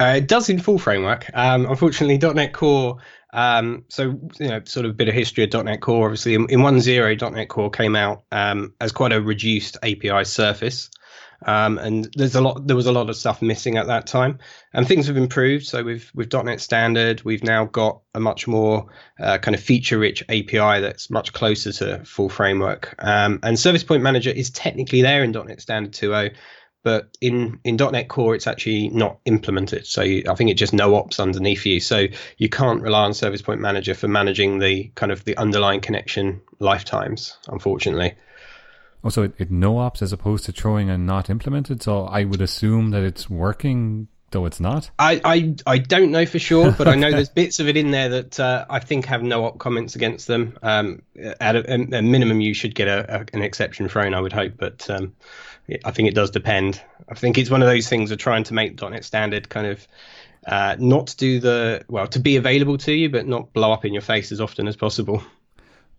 Uh, 0.00 0.14
it 0.16 0.26
does 0.26 0.48
in 0.48 0.58
full 0.58 0.78
framework. 0.78 1.30
Um, 1.34 1.66
unfortunately, 1.66 2.18
.NET 2.18 2.52
Core. 2.52 2.98
Um, 3.34 3.84
so 3.88 4.18
you 4.38 4.48
know, 4.48 4.62
sort 4.64 4.86
of 4.86 4.92
a 4.92 4.94
bit 4.94 5.08
of 5.08 5.14
history 5.14 5.44
of 5.44 5.64
.NET 5.64 5.80
Core. 5.80 6.06
Obviously, 6.06 6.34
in, 6.34 6.46
in 6.48 6.60
1.0, 6.60 7.32
.NET 7.32 7.48
Core 7.48 7.68
came 7.68 7.96
out 7.96 8.22
um, 8.30 8.72
as 8.80 8.92
quite 8.92 9.12
a 9.12 9.20
reduced 9.20 9.76
API 9.82 10.24
surface, 10.24 10.88
um, 11.44 11.78
and 11.78 12.08
there's 12.14 12.36
a 12.36 12.40
lot. 12.40 12.64
There 12.64 12.76
was 12.76 12.86
a 12.86 12.92
lot 12.92 13.10
of 13.10 13.16
stuff 13.16 13.42
missing 13.42 13.76
at 13.76 13.88
that 13.88 14.06
time, 14.06 14.38
and 14.72 14.86
things 14.86 15.08
have 15.08 15.16
improved. 15.16 15.66
So 15.66 15.82
with 15.82 16.14
with 16.14 16.32
.NET 16.32 16.60
Standard, 16.60 17.22
we've 17.24 17.42
now 17.42 17.64
got 17.64 18.00
a 18.14 18.20
much 18.20 18.46
more 18.46 18.86
uh, 19.18 19.38
kind 19.38 19.56
of 19.56 19.60
feature-rich 19.60 20.22
API 20.28 20.80
that's 20.80 21.10
much 21.10 21.32
closer 21.32 21.72
to 21.72 22.04
full 22.04 22.28
framework. 22.28 22.94
Um, 23.00 23.40
and 23.42 23.58
Service 23.58 23.82
Point 23.82 24.04
Manager 24.04 24.30
is 24.30 24.50
technically 24.50 25.02
there 25.02 25.24
in 25.24 25.32
.NET 25.32 25.60
Standard 25.60 25.92
2.0 25.92 26.34
but 26.84 27.16
in 27.20 27.58
in 27.64 27.76
.NET 27.76 28.08
Core 28.08 28.36
it's 28.36 28.46
actually 28.46 28.88
not 28.90 29.18
implemented. 29.24 29.86
So 29.86 30.02
you, 30.02 30.22
I 30.28 30.36
think 30.36 30.50
it 30.50 30.54
just 30.54 30.72
no 30.72 30.94
ops 30.94 31.18
underneath 31.18 31.66
you. 31.66 31.80
So 31.80 32.06
you 32.38 32.48
can't 32.48 32.80
rely 32.82 33.04
on 33.04 33.14
Service 33.14 33.42
Point 33.42 33.60
Manager 33.60 33.94
for 33.94 34.06
managing 34.06 34.60
the 34.60 34.92
kind 34.94 35.10
of 35.10 35.24
the 35.24 35.36
underlying 35.36 35.80
connection 35.80 36.40
lifetimes, 36.60 37.36
unfortunately. 37.48 38.14
Oh, 39.02 39.22
it, 39.22 39.34
it 39.38 39.50
no 39.50 39.78
ops 39.78 40.02
as 40.02 40.12
opposed 40.12 40.44
to 40.46 40.52
throwing 40.52 40.88
and 40.88 41.06
not 41.06 41.28
implemented. 41.28 41.82
So 41.82 42.04
I 42.04 42.24
would 42.24 42.40
assume 42.40 42.90
that 42.90 43.02
it's 43.02 43.28
working, 43.28 44.08
though 44.30 44.46
it's 44.46 44.60
not. 44.60 44.90
I, 44.98 45.20
I, 45.24 45.54
I 45.66 45.78
don't 45.78 46.10
know 46.10 46.24
for 46.24 46.38
sure, 46.38 46.70
but 46.72 46.88
I 46.88 46.94
know 46.94 47.10
there's 47.10 47.28
bits 47.28 47.60
of 47.60 47.68
it 47.68 47.76
in 47.76 47.90
there 47.90 48.08
that 48.08 48.40
uh, 48.40 48.64
I 48.68 48.78
think 48.78 49.06
have 49.06 49.22
no 49.22 49.44
op 49.44 49.58
comments 49.58 49.94
against 49.94 50.26
them. 50.26 50.58
Um, 50.62 51.02
at 51.38 51.54
a, 51.54 51.74
a 51.74 52.02
minimum, 52.02 52.40
you 52.40 52.54
should 52.54 52.74
get 52.74 52.88
a, 52.88 53.20
a, 53.20 53.26
an 53.34 53.42
exception 53.42 53.88
thrown, 53.88 54.14
I 54.14 54.20
would 54.20 54.32
hope, 54.32 54.54
but 54.56 54.88
um, 54.88 55.14
I 55.84 55.90
think 55.90 56.08
it 56.08 56.14
does 56.14 56.30
depend. 56.30 56.80
I 57.08 57.14
think 57.14 57.38
it's 57.38 57.50
one 57.50 57.62
of 57.62 57.68
those 57.68 57.88
things 57.88 58.10
of 58.10 58.18
trying 58.18 58.44
to 58.44 58.54
make 58.54 58.80
.NET 58.80 59.04
Standard 59.04 59.48
kind 59.48 59.66
of 59.66 59.86
uh, 60.46 60.76
not 60.78 61.14
do 61.16 61.40
the 61.40 61.84
well 61.88 62.06
to 62.08 62.18
be 62.18 62.36
available 62.36 62.76
to 62.78 62.92
you, 62.92 63.08
but 63.08 63.26
not 63.26 63.52
blow 63.52 63.72
up 63.72 63.84
in 63.84 63.92
your 63.92 64.02
face 64.02 64.30
as 64.30 64.40
often 64.40 64.68
as 64.68 64.76
possible. 64.76 65.22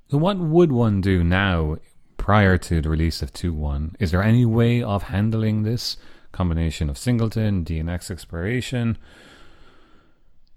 So 0.10 0.18
what 0.18 0.38
would 0.38 0.72
one 0.72 1.02
do 1.02 1.24
now 1.24 1.78
prior 2.18 2.58
to 2.58 2.80
the 2.80 2.90
release 2.90 3.22
of 3.22 3.34
2.1? 3.34 3.96
Is 4.00 4.12
there 4.12 4.22
any 4.22 4.46
way 4.46 4.84
of 4.84 5.04
handling 5.04 5.64
this 5.64 5.98
combination 6.32 6.90
of 6.90 6.98
singleton, 6.98 7.66
DNS 7.66 8.12
expiration? 8.12 8.98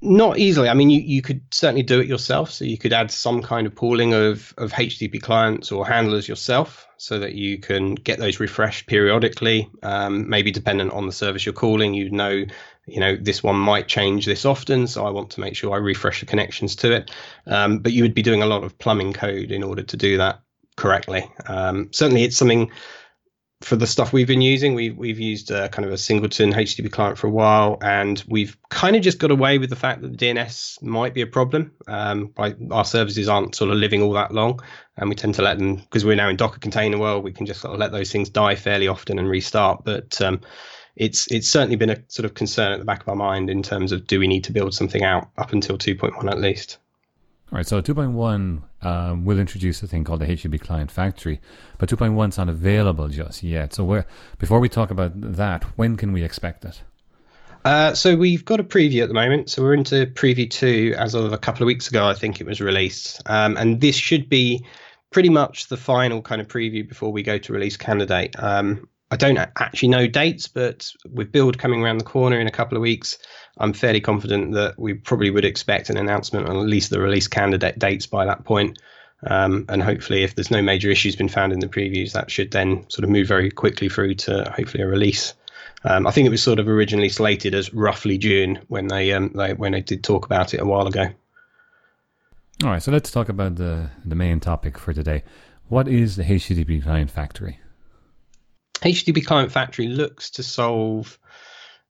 Not 0.00 0.38
easily. 0.38 0.68
I 0.68 0.74
mean, 0.74 0.90
you, 0.90 1.00
you 1.00 1.22
could 1.22 1.42
certainly 1.50 1.82
do 1.82 2.00
it 2.00 2.06
yourself. 2.06 2.52
So 2.52 2.64
you 2.64 2.78
could 2.78 2.92
add 2.92 3.10
some 3.10 3.42
kind 3.42 3.66
of 3.66 3.74
pooling 3.74 4.14
of, 4.14 4.54
of 4.56 4.72
HTTP 4.72 5.20
clients 5.20 5.72
or 5.72 5.84
handlers 5.84 6.28
yourself 6.28 6.86
so 6.98 7.18
that 7.18 7.34
you 7.34 7.58
can 7.58 7.96
get 7.96 8.20
those 8.20 8.38
refreshed 8.38 8.86
periodically. 8.86 9.68
Um, 9.82 10.28
maybe 10.28 10.52
dependent 10.52 10.92
on 10.92 11.06
the 11.06 11.12
service 11.12 11.44
you're 11.44 11.52
calling, 11.52 11.94
you 11.94 12.10
know, 12.10 12.44
you 12.86 13.00
know, 13.00 13.16
this 13.16 13.42
one 13.42 13.56
might 13.56 13.88
change 13.88 14.24
this 14.24 14.44
often. 14.44 14.86
So 14.86 15.04
I 15.04 15.10
want 15.10 15.30
to 15.30 15.40
make 15.40 15.56
sure 15.56 15.74
I 15.74 15.78
refresh 15.78 16.20
the 16.20 16.26
connections 16.26 16.76
to 16.76 16.92
it. 16.92 17.10
Um, 17.46 17.80
but 17.80 17.92
you 17.92 18.04
would 18.04 18.14
be 18.14 18.22
doing 18.22 18.42
a 18.42 18.46
lot 18.46 18.62
of 18.62 18.78
plumbing 18.78 19.12
code 19.12 19.50
in 19.50 19.64
order 19.64 19.82
to 19.82 19.96
do 19.96 20.16
that 20.18 20.40
correctly. 20.76 21.28
Um, 21.46 21.88
certainly, 21.90 22.22
it's 22.22 22.36
something 22.36 22.70
for 23.60 23.74
the 23.74 23.86
stuff 23.86 24.12
we've 24.12 24.26
been 24.26 24.40
using, 24.40 24.74
we've 24.74 24.96
we've 24.96 25.18
used 25.18 25.50
uh, 25.50 25.68
kind 25.68 25.84
of 25.84 25.92
a 25.92 25.98
singleton 25.98 26.52
HTTP 26.52 26.92
client 26.92 27.18
for 27.18 27.26
a 27.26 27.30
while, 27.30 27.78
and 27.82 28.22
we've 28.28 28.56
kind 28.68 28.94
of 28.94 29.02
just 29.02 29.18
got 29.18 29.32
away 29.32 29.58
with 29.58 29.68
the 29.68 29.76
fact 29.76 30.00
that 30.02 30.16
the 30.16 30.26
DNS 30.26 30.80
might 30.82 31.12
be 31.12 31.22
a 31.22 31.26
problem. 31.26 31.72
Um, 31.88 32.26
by, 32.26 32.54
our 32.70 32.84
services 32.84 33.28
aren't 33.28 33.56
sort 33.56 33.70
of 33.70 33.76
living 33.76 34.00
all 34.00 34.12
that 34.12 34.32
long, 34.32 34.60
and 34.96 35.08
we 35.08 35.16
tend 35.16 35.34
to 35.34 35.42
let 35.42 35.58
them 35.58 35.76
because 35.76 36.04
we're 36.04 36.14
now 36.14 36.28
in 36.28 36.36
Docker 36.36 36.60
container 36.60 36.98
world. 36.98 37.24
We 37.24 37.32
can 37.32 37.46
just 37.46 37.60
sort 37.60 37.74
of 37.74 37.80
let 37.80 37.90
those 37.90 38.12
things 38.12 38.30
die 38.30 38.54
fairly 38.54 38.86
often 38.86 39.18
and 39.18 39.28
restart. 39.28 39.84
But 39.84 40.20
um, 40.22 40.40
it's 40.94 41.26
it's 41.28 41.48
certainly 41.48 41.76
been 41.76 41.90
a 41.90 41.98
sort 42.06 42.26
of 42.26 42.34
concern 42.34 42.72
at 42.72 42.78
the 42.78 42.84
back 42.84 43.02
of 43.02 43.08
our 43.08 43.16
mind 43.16 43.50
in 43.50 43.64
terms 43.64 43.90
of 43.90 44.06
do 44.06 44.20
we 44.20 44.28
need 44.28 44.44
to 44.44 44.52
build 44.52 44.72
something 44.72 45.02
out 45.02 45.30
up 45.36 45.52
until 45.52 45.78
2.1 45.78 46.30
at 46.30 46.38
least. 46.38 46.78
All 47.50 47.56
right, 47.56 47.66
so 47.66 47.80
2.1 47.80 48.62
um, 48.82 49.24
will 49.24 49.38
introduce 49.38 49.82
a 49.82 49.86
thing 49.86 50.04
called 50.04 50.20
the 50.20 50.26
HTTP 50.26 50.60
Client 50.60 50.90
Factory, 50.90 51.40
but 51.78 51.88
2.1 51.88 52.28
is 52.28 52.36
not 52.36 52.50
available 52.50 53.08
just 53.08 53.42
yet. 53.42 53.72
So, 53.72 53.84
where, 53.84 54.06
before 54.38 54.60
we 54.60 54.68
talk 54.68 54.90
about 54.90 55.12
that, 55.14 55.64
when 55.76 55.96
can 55.96 56.12
we 56.12 56.22
expect 56.22 56.66
it? 56.66 56.82
Uh, 57.64 57.94
so 57.94 58.16
we've 58.16 58.44
got 58.44 58.60
a 58.60 58.64
preview 58.64 59.02
at 59.02 59.08
the 59.08 59.14
moment. 59.14 59.50
So 59.50 59.62
we're 59.62 59.74
into 59.74 60.06
preview 60.06 60.48
two 60.48 60.94
as 60.98 61.14
of 61.14 61.32
a 61.32 61.38
couple 61.38 61.62
of 61.62 61.66
weeks 61.66 61.88
ago. 61.88 62.06
I 62.06 62.14
think 62.14 62.40
it 62.40 62.46
was 62.46 62.60
released, 62.60 63.22
um, 63.26 63.56
and 63.56 63.80
this 63.80 63.96
should 63.96 64.28
be 64.28 64.64
pretty 65.10 65.30
much 65.30 65.68
the 65.68 65.76
final 65.76 66.20
kind 66.20 66.40
of 66.40 66.48
preview 66.48 66.86
before 66.86 67.10
we 67.12 67.22
go 67.22 67.38
to 67.38 67.52
release 67.52 67.76
candidate. 67.78 68.36
Um, 68.38 68.88
I 69.10 69.16
don't 69.16 69.38
actually 69.38 69.88
know 69.88 70.06
dates, 70.06 70.48
but 70.48 70.90
with 71.10 71.32
build 71.32 71.58
coming 71.58 71.82
around 71.82 71.98
the 71.98 72.04
corner 72.04 72.38
in 72.38 72.46
a 72.46 72.52
couple 72.52 72.76
of 72.76 72.82
weeks, 72.82 73.18
I'm 73.56 73.72
fairly 73.72 74.00
confident 74.00 74.52
that 74.54 74.78
we 74.78 74.94
probably 74.94 75.30
would 75.30 75.46
expect 75.46 75.88
an 75.88 75.96
announcement 75.96 76.46
on 76.46 76.56
at 76.56 76.66
least 76.66 76.90
the 76.90 77.00
release 77.00 77.26
candidate 77.26 77.78
dates 77.78 78.06
by 78.06 78.26
that 78.26 78.44
point. 78.44 78.78
Um, 79.26 79.64
and 79.68 79.82
hopefully, 79.82 80.22
if 80.22 80.34
there's 80.34 80.50
no 80.50 80.62
major 80.62 80.90
issues 80.90 81.16
been 81.16 81.28
found 81.28 81.52
in 81.52 81.60
the 81.60 81.68
previews, 81.68 82.12
that 82.12 82.30
should 82.30 82.50
then 82.50 82.88
sort 82.88 83.04
of 83.04 83.10
move 83.10 83.26
very 83.26 83.50
quickly 83.50 83.88
through 83.88 84.14
to 84.14 84.52
hopefully 84.54 84.84
a 84.84 84.86
release. 84.86 85.34
Um, 85.84 86.06
I 86.06 86.10
think 86.10 86.26
it 86.26 86.30
was 86.30 86.42
sort 86.42 86.58
of 86.58 86.68
originally 86.68 87.08
slated 87.08 87.54
as 87.54 87.72
roughly 87.72 88.18
June 88.18 88.60
when 88.68 88.88
they, 88.88 89.12
um, 89.12 89.32
they 89.34 89.54
when 89.54 89.72
they 89.72 89.80
did 89.80 90.04
talk 90.04 90.26
about 90.26 90.54
it 90.54 90.60
a 90.60 90.66
while 90.66 90.86
ago. 90.86 91.08
All 92.62 92.70
right, 92.70 92.82
so 92.82 92.92
let's 92.92 93.10
talk 93.10 93.28
about 93.28 93.56
the 93.56 93.90
the 94.04 94.16
main 94.16 94.38
topic 94.40 94.78
for 94.78 94.92
today. 94.92 95.24
What 95.68 95.88
is 95.88 96.16
the 96.16 96.24
HTTP 96.24 96.82
Client 96.82 97.10
Factory? 97.10 97.60
HTTP 98.80 99.24
Client 99.24 99.52
Factory 99.52 99.88
looks 99.88 100.30
to 100.30 100.42
solve 100.42 101.18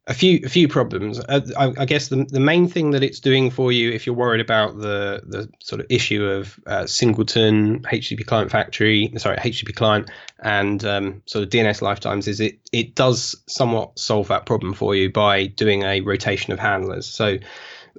a 0.09 0.15
few 0.15 0.41
a 0.45 0.49
few 0.49 0.67
problems. 0.69 1.21
Uh, 1.21 1.41
I, 1.59 1.83
I, 1.83 1.85
guess 1.85 2.09
the 2.09 2.25
the 2.25 2.41
main 2.41 2.67
thing 2.67 2.93
that 2.93 3.03
it's 3.03 3.21
doing 3.21 3.51
for 3.51 3.71
you, 3.71 3.91
if 3.91 4.07
you're 4.07 4.17
worried 4.17 4.41
about 4.41 4.79
the 4.79 5.23
the 5.27 5.51
sort 5.61 5.81
of 5.81 5.87
issue 5.91 6.25
of 6.25 6.59
uh, 6.67 6.87
singleton 6.87 7.81
HTTP 7.83 8.27
Client 8.27 8.51
Factory, 8.51 9.13
sorry 9.19 9.37
HTTP 9.37 9.77
client, 9.77 10.11
and 10.41 10.83
um, 10.85 11.23
sort 11.27 11.45
of 11.45 11.51
DNS 11.51 11.83
lifetimes, 11.83 12.27
is 12.27 12.41
it 12.41 12.59
it 12.73 12.95
does 12.95 13.37
somewhat 13.47 13.99
solve 13.99 14.29
that 14.29 14.47
problem 14.47 14.73
for 14.73 14.97
you 14.97 15.13
by 15.13 15.47
doing 15.47 15.83
a 15.83 16.01
rotation 16.01 16.55
of 16.55 16.59
handlers. 16.59 17.07
So 17.07 17.37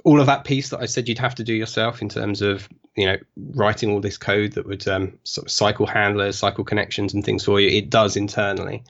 all 0.03 0.19
of 0.19 0.25
that 0.27 0.43
piece 0.43 0.69
that 0.69 0.79
I 0.79 0.85
said 0.85 1.07
you'd 1.07 1.19
have 1.19 1.35
to 1.35 1.43
do 1.43 1.53
yourself 1.53 2.01
in 2.01 2.09
terms 2.09 2.41
of 2.41 2.69
you 2.95 3.05
know 3.05 3.17
writing 3.55 3.91
all 3.91 3.99
this 3.99 4.17
code 4.17 4.53
that 4.53 4.65
would 4.65 4.87
um, 4.87 5.17
sort 5.23 5.47
of 5.47 5.51
cycle 5.51 5.85
handlers, 5.85 6.37
cycle 6.37 6.63
connections, 6.63 7.13
and 7.13 7.23
things 7.23 7.45
for 7.45 7.59
you. 7.59 7.69
It 7.69 7.89
does 7.89 8.15
internally, 8.15 8.83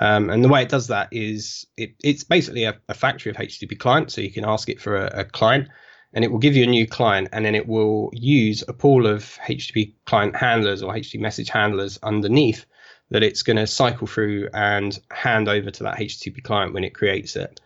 um, 0.00 0.30
and 0.30 0.44
the 0.44 0.48
way 0.48 0.62
it 0.62 0.68
does 0.68 0.88
that 0.88 1.08
is 1.12 1.66
it, 1.76 1.94
it's 2.02 2.24
basically 2.24 2.64
a, 2.64 2.76
a, 2.88 2.94
factory 2.94 3.30
of 3.30 3.36
HTTP 3.36 3.78
clients. 3.78 4.14
So 4.14 4.20
you 4.20 4.30
can 4.30 4.44
ask 4.44 4.68
it 4.68 4.80
for 4.80 4.96
a, 4.96 5.20
a, 5.20 5.24
client, 5.24 5.68
and 6.12 6.24
it 6.24 6.32
will 6.32 6.38
give 6.38 6.56
you 6.56 6.64
a 6.64 6.68
new 6.68 6.86
client, 6.86 7.28
and 7.32 7.44
then 7.44 7.54
it 7.54 7.68
will 7.68 8.10
use 8.12 8.64
a 8.66 8.72
pool 8.72 9.06
of 9.06 9.38
HTTP 9.46 9.92
client 10.06 10.36
handlers 10.36 10.82
or 10.82 10.92
HTTP 10.92 11.20
message 11.20 11.48
handlers 11.48 11.98
underneath 12.02 12.66
that 13.10 13.22
it's 13.22 13.42
going 13.42 13.56
to 13.56 13.66
cycle 13.66 14.06
through 14.06 14.48
and 14.54 14.98
hand 15.10 15.48
over 15.48 15.70
to 15.70 15.82
that 15.84 15.98
HTTP 15.98 16.42
client 16.42 16.72
when 16.72 16.84
it 16.84 16.94
creates 16.94 17.36
it. 17.36 17.60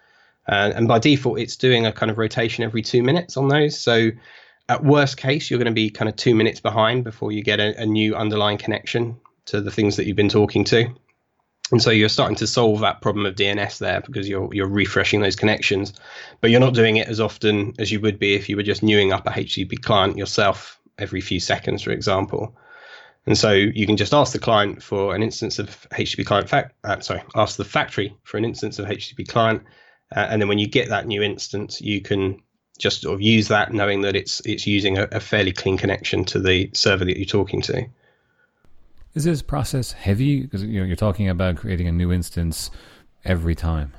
Uh, 0.48 0.72
and 0.74 0.88
by 0.88 0.98
default, 0.98 1.38
it's 1.38 1.56
doing 1.56 1.86
a 1.86 1.92
kind 1.92 2.10
of 2.10 2.18
rotation 2.18 2.64
every 2.64 2.82
two 2.82 3.02
minutes 3.02 3.36
on 3.36 3.48
those. 3.48 3.78
So 3.78 4.10
at 4.68 4.84
worst 4.84 5.16
case, 5.16 5.50
you're 5.50 5.58
going 5.58 5.66
to 5.66 5.72
be 5.72 5.90
kind 5.90 6.08
of 6.08 6.16
two 6.16 6.34
minutes 6.34 6.60
behind 6.60 7.04
before 7.04 7.32
you 7.32 7.42
get 7.42 7.60
a, 7.60 7.80
a 7.80 7.86
new 7.86 8.14
underlying 8.14 8.58
connection 8.58 9.18
to 9.46 9.60
the 9.60 9.70
things 9.70 9.96
that 9.96 10.06
you've 10.06 10.16
been 10.16 10.28
talking 10.28 10.64
to. 10.64 10.88
And 11.70 11.82
so 11.82 11.90
you're 11.90 12.08
starting 12.08 12.36
to 12.36 12.46
solve 12.46 12.80
that 12.80 13.02
problem 13.02 13.26
of 13.26 13.34
DNS 13.34 13.78
there 13.78 14.00
because 14.00 14.26
you're 14.26 14.48
you're 14.54 14.68
refreshing 14.68 15.20
those 15.20 15.36
connections, 15.36 15.92
but 16.40 16.50
you're 16.50 16.60
not 16.60 16.72
doing 16.72 16.96
it 16.96 17.08
as 17.08 17.20
often 17.20 17.74
as 17.78 17.92
you 17.92 18.00
would 18.00 18.18
be 18.18 18.34
if 18.34 18.48
you 18.48 18.56
were 18.56 18.62
just 18.62 18.82
newing 18.82 19.12
up 19.12 19.26
a 19.26 19.30
HTTP 19.30 19.82
client 19.82 20.16
yourself 20.16 20.80
every 20.96 21.20
few 21.20 21.40
seconds, 21.40 21.82
for 21.82 21.90
example. 21.90 22.56
And 23.26 23.36
so 23.36 23.52
you 23.52 23.86
can 23.86 23.98
just 23.98 24.14
ask 24.14 24.32
the 24.32 24.38
client 24.38 24.82
for 24.82 25.14
an 25.14 25.22
instance 25.22 25.58
of 25.58 25.86
HTTP 25.90 26.24
client 26.24 26.48
fact, 26.48 26.74
uh, 26.84 27.00
sorry, 27.00 27.22
ask 27.34 27.56
the 27.56 27.64
factory 27.64 28.16
for 28.22 28.38
an 28.38 28.46
instance 28.46 28.78
of 28.78 28.86
HTTP 28.86 29.28
client, 29.28 29.62
uh, 30.14 30.26
and 30.30 30.40
then 30.40 30.48
when 30.48 30.58
you 30.58 30.66
get 30.66 30.88
that 30.88 31.06
new 31.06 31.22
instance, 31.22 31.80
you 31.80 32.00
can 32.00 32.40
just 32.78 33.02
sort 33.02 33.14
of 33.14 33.20
use 33.20 33.48
that, 33.48 33.72
knowing 33.72 34.02
that 34.02 34.16
it's 34.16 34.40
it's 34.40 34.66
using 34.66 34.98
a, 34.98 35.08
a 35.12 35.20
fairly 35.20 35.52
clean 35.52 35.76
connection 35.76 36.24
to 36.26 36.38
the 36.38 36.70
server 36.72 37.04
that 37.04 37.16
you're 37.16 37.26
talking 37.26 37.60
to. 37.62 37.86
Is 39.14 39.24
this 39.24 39.42
process 39.42 39.92
heavy? 39.92 40.42
Because 40.42 40.62
you 40.62 40.80
know 40.80 40.86
you're 40.86 40.96
talking 40.96 41.28
about 41.28 41.56
creating 41.56 41.88
a 41.88 41.92
new 41.92 42.12
instance 42.12 42.70
every 43.24 43.54
time. 43.54 43.92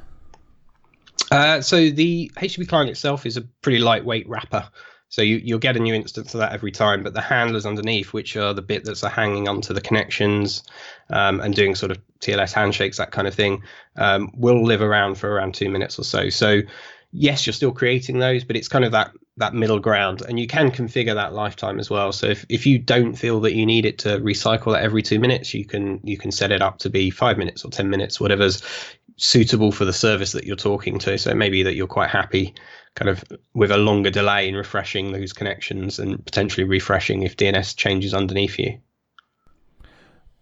Uh, 1.31 1.61
so 1.61 1.89
the 1.89 2.31
HTTP 2.37 2.67
client 2.67 2.89
itself 2.89 3.25
is 3.25 3.37
a 3.37 3.41
pretty 3.41 3.79
lightweight 3.79 4.27
wrapper. 4.27 4.67
So 5.09 5.21
you, 5.23 5.37
you'll 5.37 5.59
get 5.59 5.75
a 5.75 5.79
new 5.79 5.93
instance 5.93 6.33
of 6.33 6.39
that 6.39 6.53
every 6.53 6.71
time, 6.71 7.03
but 7.03 7.13
the 7.13 7.21
handlers 7.21 7.65
underneath, 7.65 8.13
which 8.13 8.37
are 8.37 8.53
the 8.53 8.61
bit 8.61 8.85
that's 8.85 9.01
hanging 9.01 9.47
onto 9.47 9.73
the 9.73 9.81
connections 9.81 10.63
um, 11.09 11.41
and 11.41 11.55
doing 11.55 11.75
sort 11.75 11.91
of 11.91 11.99
TLS 12.19 12.53
handshakes, 12.53 12.97
that 12.97 13.11
kind 13.11 13.27
of 13.27 13.33
thing, 13.33 13.63
um, 13.95 14.31
will 14.35 14.63
live 14.63 14.81
around 14.81 15.15
for 15.15 15.31
around 15.31 15.55
two 15.55 15.69
minutes 15.69 15.97
or 15.97 16.03
so. 16.03 16.29
So 16.29 16.61
yes, 17.11 17.45
you're 17.45 17.53
still 17.53 17.71
creating 17.71 18.19
those, 18.19 18.43
but 18.43 18.55
it's 18.55 18.67
kind 18.67 18.85
of 18.85 18.91
that 18.91 19.11
that 19.37 19.53
middle 19.53 19.79
ground, 19.79 20.21
and 20.27 20.37
you 20.37 20.47
can 20.47 20.69
configure 20.69 21.15
that 21.15 21.33
lifetime 21.33 21.79
as 21.79 21.89
well. 21.89 22.11
So 22.11 22.27
if, 22.27 22.45
if 22.49 22.65
you 22.65 22.77
don't 22.77 23.15
feel 23.15 23.39
that 23.41 23.53
you 23.53 23.65
need 23.65 23.85
it 23.85 23.97
to 23.99 24.19
recycle 24.19 24.77
it 24.77 24.83
every 24.83 25.01
two 25.01 25.19
minutes, 25.19 25.53
you 25.53 25.65
can 25.65 25.99
you 26.03 26.17
can 26.17 26.31
set 26.31 26.51
it 26.51 26.61
up 26.61 26.79
to 26.79 26.89
be 26.89 27.09
five 27.09 27.37
minutes 27.37 27.63
or 27.63 27.71
ten 27.71 27.89
minutes, 27.89 28.19
whatever's 28.19 28.61
suitable 29.15 29.71
for 29.71 29.85
the 29.85 29.93
service 29.93 30.33
that 30.33 30.45
you're 30.45 30.55
talking 30.55 30.99
to. 30.99 31.17
So 31.17 31.33
maybe 31.33 31.63
that 31.63 31.75
you're 31.75 31.87
quite 31.87 32.09
happy 32.09 32.53
kind 32.95 33.09
of 33.09 33.23
with 33.53 33.71
a 33.71 33.77
longer 33.77 34.09
delay 34.09 34.47
in 34.47 34.55
refreshing 34.55 35.11
those 35.11 35.33
connections 35.33 35.99
and 35.99 36.23
potentially 36.25 36.63
refreshing 36.65 37.23
if 37.23 37.37
DNS 37.37 37.75
changes 37.75 38.13
underneath 38.13 38.59
you. 38.59 38.79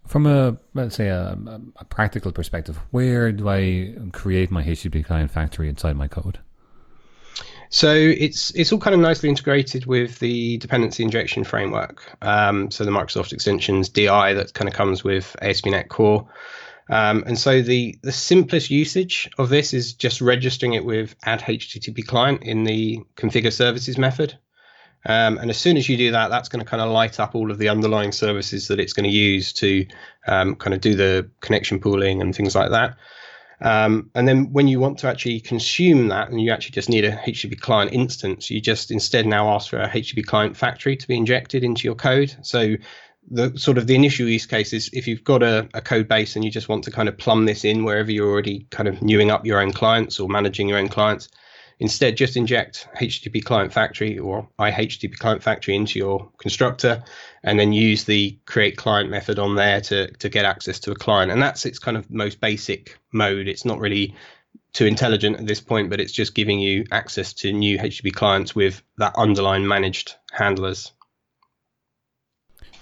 From 0.08 0.26
a 0.26 0.58
let's 0.74 0.96
say 0.96 1.10
a, 1.10 1.38
a 1.76 1.86
practical 1.86 2.32
perspective, 2.32 2.78
where 2.92 3.32
do 3.32 3.50
I 3.50 3.96
create 4.14 4.50
my 4.50 4.64
HTTP 4.64 5.06
client 5.06 5.32
factory 5.32 5.68
inside 5.68 5.98
my 5.98 6.08
code? 6.08 6.40
So 7.70 7.94
it's 7.94 8.52
it's 8.52 8.72
all 8.72 8.80
kind 8.80 8.94
of 8.94 9.02
nicely 9.02 9.30
integrated 9.30 9.86
with 9.86 10.20
the 10.20 10.58
dependency 10.58 11.04
injection 11.04 11.44
framework. 11.44 12.16
Um, 12.22 12.72
so 12.72 12.86
the 12.86 12.92
Microsoft 12.92 13.34
extensions 13.34 13.90
DI 13.90 14.34
that 14.34 14.54
kind 14.54 14.70
of 14.70 14.74
comes 14.74 15.04
with 15.04 15.36
ASP.NET 15.42 15.90
Core. 15.90 16.28
Um, 16.90 17.24
and 17.28 17.38
so 17.38 17.62
the 17.62 17.98
the 18.02 18.12
simplest 18.12 18.70
usage 18.70 19.30
of 19.38 19.50
this 19.50 19.74
is 19.74 19.94
just 19.94 20.22
registering 20.22 20.74
it 20.74 20.86
with 20.86 21.16
add 21.24 21.42
HTTP 21.42 22.06
client 22.06 22.44
in 22.44 22.64
the 22.64 23.00
configure 23.16 23.52
services 23.52 23.98
method. 23.98 24.38
Um, 25.06 25.38
and 25.38 25.50
as 25.50 25.58
soon 25.58 25.78
as 25.78 25.88
you 25.88 25.96
do 25.96 26.12
that, 26.12 26.30
that's 26.30 26.50
going 26.50 26.64
to 26.64 26.70
kind 26.70 26.82
of 26.82 26.92
light 26.92 27.20
up 27.20 27.36
all 27.36 27.52
of 27.52 27.60
the 27.60 27.70
underlying 27.70 28.12
services 28.12 28.68
that 28.68 28.80
it's 28.80 28.94
going 28.94 29.10
to 29.10 29.16
use 29.16 29.54
to 29.54 29.86
um, 30.28 30.56
kind 30.56 30.74
of 30.74 30.82
do 30.82 30.96
the 30.96 31.30
connection 31.40 31.80
pooling 31.80 32.22
and 32.22 32.36
things 32.36 32.56
like 32.56 32.72
that. 32.72 32.98
Um, 33.60 34.12
and 34.14 34.28
then 34.28 34.52
when 34.54 34.68
you 34.68 34.80
want 34.80 35.00
to 35.00 35.08
actually 35.08 35.40
consume 35.40 36.10
that 36.10 36.30
and 36.30 36.40
you 36.40 36.52
actually 36.52 36.74
just 36.74 36.90
need 36.90 37.06
a 37.06 37.16
HTTP 37.16 37.60
client 37.60 37.92
instance, 37.94 38.52
you 38.52 38.62
just 38.62 38.92
instead 38.92 39.26
now 39.26 39.50
ask 39.50 39.70
for 39.70 39.80
a 39.80 39.90
HTTP 39.90 40.26
client 40.26 40.56
factory 40.56 40.96
to 40.96 41.08
be 41.08 41.16
injected 41.16 41.64
into 41.64 41.88
your 41.88 41.96
code. 41.96 42.36
So 42.42 42.76
the 43.30 43.58
sort 43.58 43.78
of 43.78 43.88
the 43.88 43.96
initial 43.96 44.28
use 44.28 44.46
case 44.46 44.74
is 44.74 44.90
if 44.94 45.08
you've 45.08 45.24
got 45.24 45.44
a, 45.44 45.68
a, 45.74 45.82
code 45.82 46.08
base 46.08 46.36
and 46.36 46.46
you 46.46 46.52
just 46.52 46.70
want 46.70 46.84
to 46.86 46.92
kind 46.92 47.10
of 47.10 47.18
plumb 47.18 47.46
this 47.46 47.66
in 47.66 47.84
wherever 47.84 48.12
you're 48.12 48.30
already 48.30 48.66
kind 48.70 48.88
of 48.88 49.02
newing 49.02 49.32
up 49.32 49.46
your 49.46 49.60
own 49.60 49.74
clients 49.74 50.20
or 50.20 50.30
managing 50.30 50.70
your 50.70 50.78
own 50.78 50.88
clients. 50.88 51.28
Instead, 51.80 52.18
just 52.18 52.38
inject 52.38 52.88
HTTP 52.96 53.44
client 53.44 53.72
factory 53.72 54.18
or 54.18 54.50
iHTTP 54.60 55.20
client 55.20 55.44
factory 55.44 55.76
into 55.76 56.00
your 56.00 56.32
constructor 56.40 57.04
and 57.44 57.60
then 57.60 57.72
use 57.72 58.06
the 58.06 58.40
create 58.46 58.78
client 58.78 59.12
method 59.12 59.38
on 59.38 59.56
there 59.56 59.82
to, 59.82 60.12
to 60.14 60.30
get 60.30 60.46
access 60.46 60.80
to 60.80 60.92
a 60.92 60.96
client. 60.96 61.32
And 61.32 61.42
that's 61.42 61.66
its 61.68 61.78
kind 61.78 61.96
of 61.96 62.10
most 62.10 62.40
basic 62.42 62.98
mode. 63.12 63.48
It's 63.48 63.66
not 63.66 63.80
really 63.80 64.16
too 64.74 64.86
intelligent 64.86 65.38
at 65.38 65.46
this 65.46 65.62
point, 65.62 65.90
but 65.90 66.00
it's 66.00 66.12
just 66.12 66.34
giving 66.34 66.60
you 66.60 66.86
access 66.92 67.34
to 67.34 67.52
new 67.54 67.78
HTTP 67.78 68.14
clients 68.14 68.56
with 68.56 68.82
that 68.98 69.14
underlying 69.16 69.68
managed 69.68 70.16
handlers. 70.32 70.94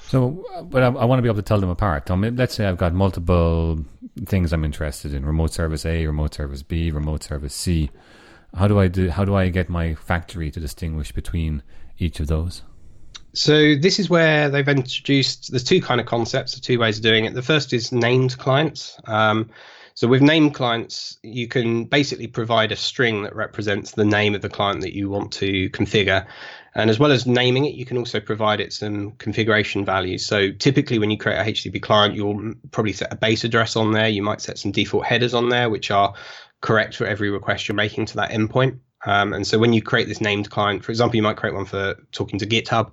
So, 0.08 0.46
but 0.70 0.84
I, 0.84 0.88
I, 0.88 1.06
want 1.06 1.18
to 1.18 1.24
be 1.24 1.28
able 1.28 1.38
to 1.38 1.42
tell 1.42 1.60
them 1.60 1.70
apart. 1.70 2.12
I 2.12 2.16
mean, 2.16 2.36
let's 2.36 2.54
say 2.54 2.66
I've 2.66 2.78
got 2.78 2.94
multiple 2.94 3.84
things 4.26 4.54
I'm 4.54 4.64
interested 4.64 5.14
in: 5.14 5.26
remote 5.26 5.52
service 5.52 5.86
A, 5.86 6.06
remote 6.06 6.34
service 6.34 6.62
B, 6.62 6.92
remote 6.92 7.24
service 7.24 7.54
C. 7.54 7.90
How 8.56 8.68
do 8.68 8.80
I 8.80 8.88
do? 8.88 9.10
How 9.10 9.26
do 9.26 9.36
I 9.36 9.50
get 9.50 9.68
my 9.68 9.96
factory 9.96 10.52
to 10.52 10.60
distinguish 10.60 11.12
between 11.12 11.64
each 11.98 12.20
of 12.20 12.28
those? 12.28 12.62
So 13.34 13.76
this 13.76 14.00
is 14.00 14.10
where 14.10 14.50
they've 14.50 14.68
introduced. 14.68 15.52
There's 15.52 15.64
two 15.64 15.82
kind 15.82 16.00
of 16.00 16.08
concepts, 16.08 16.56
or 16.56 16.62
two 16.62 16.80
ways 16.80 16.98
of 16.98 17.04
doing 17.04 17.26
it. 17.26 17.34
The 17.34 17.42
first 17.42 17.74
is 17.74 17.92
named 17.92 18.38
clients. 18.38 18.98
Um, 19.06 19.50
so 19.96 20.10
with 20.10 20.22
named 20.22 20.54
clients, 20.54 21.18
you 21.24 21.48
can 21.48 21.86
basically 21.86 22.28
provide 22.28 22.74
a 22.74 22.76
string 22.76 23.24
that 23.24 23.34
represents 23.34 23.92
the 23.92 24.04
name 24.04 24.36
of 24.36 24.42
the 24.42 24.50
client 24.50 24.82
that 24.82 24.94
you 24.94 25.10
want 25.10 25.32
to 25.34 25.70
configure. 25.70 26.28
And 26.76 26.90
as 26.90 27.00
well 27.00 27.14
as 27.14 27.26
naming 27.26 27.64
it, 27.64 27.76
you 27.76 27.86
can 27.86 27.98
also 27.98 28.20
provide 28.20 28.60
it 28.60 28.74
some 28.74 29.14
configuration 29.14 29.86
values. 29.86 30.26
So 30.26 30.52
typically 30.52 31.00
when 31.00 31.12
you 31.12 31.18
create 31.18 31.38
a 31.38 31.50
HTTP 31.50 31.82
client, 31.82 32.14
you'll 32.14 32.56
probably 32.72 32.92
set 32.92 33.14
a 33.14 33.16
base 33.16 33.46
address 33.46 33.78
on 33.78 33.94
there. 33.94 34.10
You 34.10 34.22
might 34.22 34.42
set 34.42 34.58
some 34.58 34.74
default 34.74 35.06
headers 35.06 35.34
on 35.34 35.48
there, 35.48 35.70
which 35.70 35.90
are 35.92 36.14
correct 36.60 36.98
for 36.98 37.08
every 37.08 37.30
request 37.30 37.70
you're 37.70 37.76
making 37.76 38.08
to 38.08 38.18
that 38.18 38.32
endpoint. 38.32 38.80
Um, 39.06 39.32
and 39.32 39.48
so 39.48 39.58
when 39.60 39.72
you 39.72 39.82
create 39.82 40.10
this 40.10 40.20
named 40.20 40.50
client, 40.50 40.84
for 40.84 40.92
example, 40.92 41.16
you 41.16 41.24
might 41.24 41.38
create 41.38 41.56
one 41.56 41.66
for 41.66 41.96
talking 42.12 42.40
to 42.40 42.46
GitHub, 42.46 42.92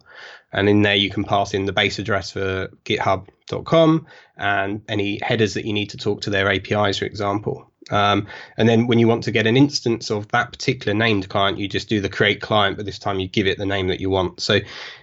and 0.53 0.69
in 0.69 0.83
there 0.83 0.95
you 0.95 1.11
can 1.11 1.25
pass 1.25 1.55
in 1.55 1.65
the 1.65 1.73
base 1.73 1.99
address 1.99 2.31
for 2.31 2.69
github.com 2.85 4.07
and 4.37 4.83
any 4.89 5.19
headers 5.23 5.55
that 5.55 5.65
you 5.65 5.73
need 5.73 5.91
to 5.91 5.97
talk 5.97 6.23
to 6.23 6.31
their 6.31 6.51
APIs, 6.51 6.99
for 6.99 7.05
example. 7.05 7.73
Um, 7.91 8.29
and 8.57 8.69
then 8.69 8.87
when 8.87 8.99
you 8.99 9.09
want 9.09 9.25
to 9.25 9.33
get 9.33 9.47
an 9.47 9.57
instance 9.57 10.11
of 10.11 10.29
that 10.29 10.53
particular 10.53 10.97
named 10.97 11.29
client, 11.29 11.59
you 11.59 11.69
just 11.69 11.89
do 11.89 12.01
the 12.01 12.09
create 12.09 12.41
client, 12.41 12.77
but 12.77 12.87
this 12.87 12.99
time 12.99 13.19
you 13.19 13.29
give 13.29 13.47
it 13.47 13.59
the 13.59 13.67
name 13.67 13.89
that 13.89 14.01
you 14.01 14.09
want. 14.09 14.41
So 14.41 14.61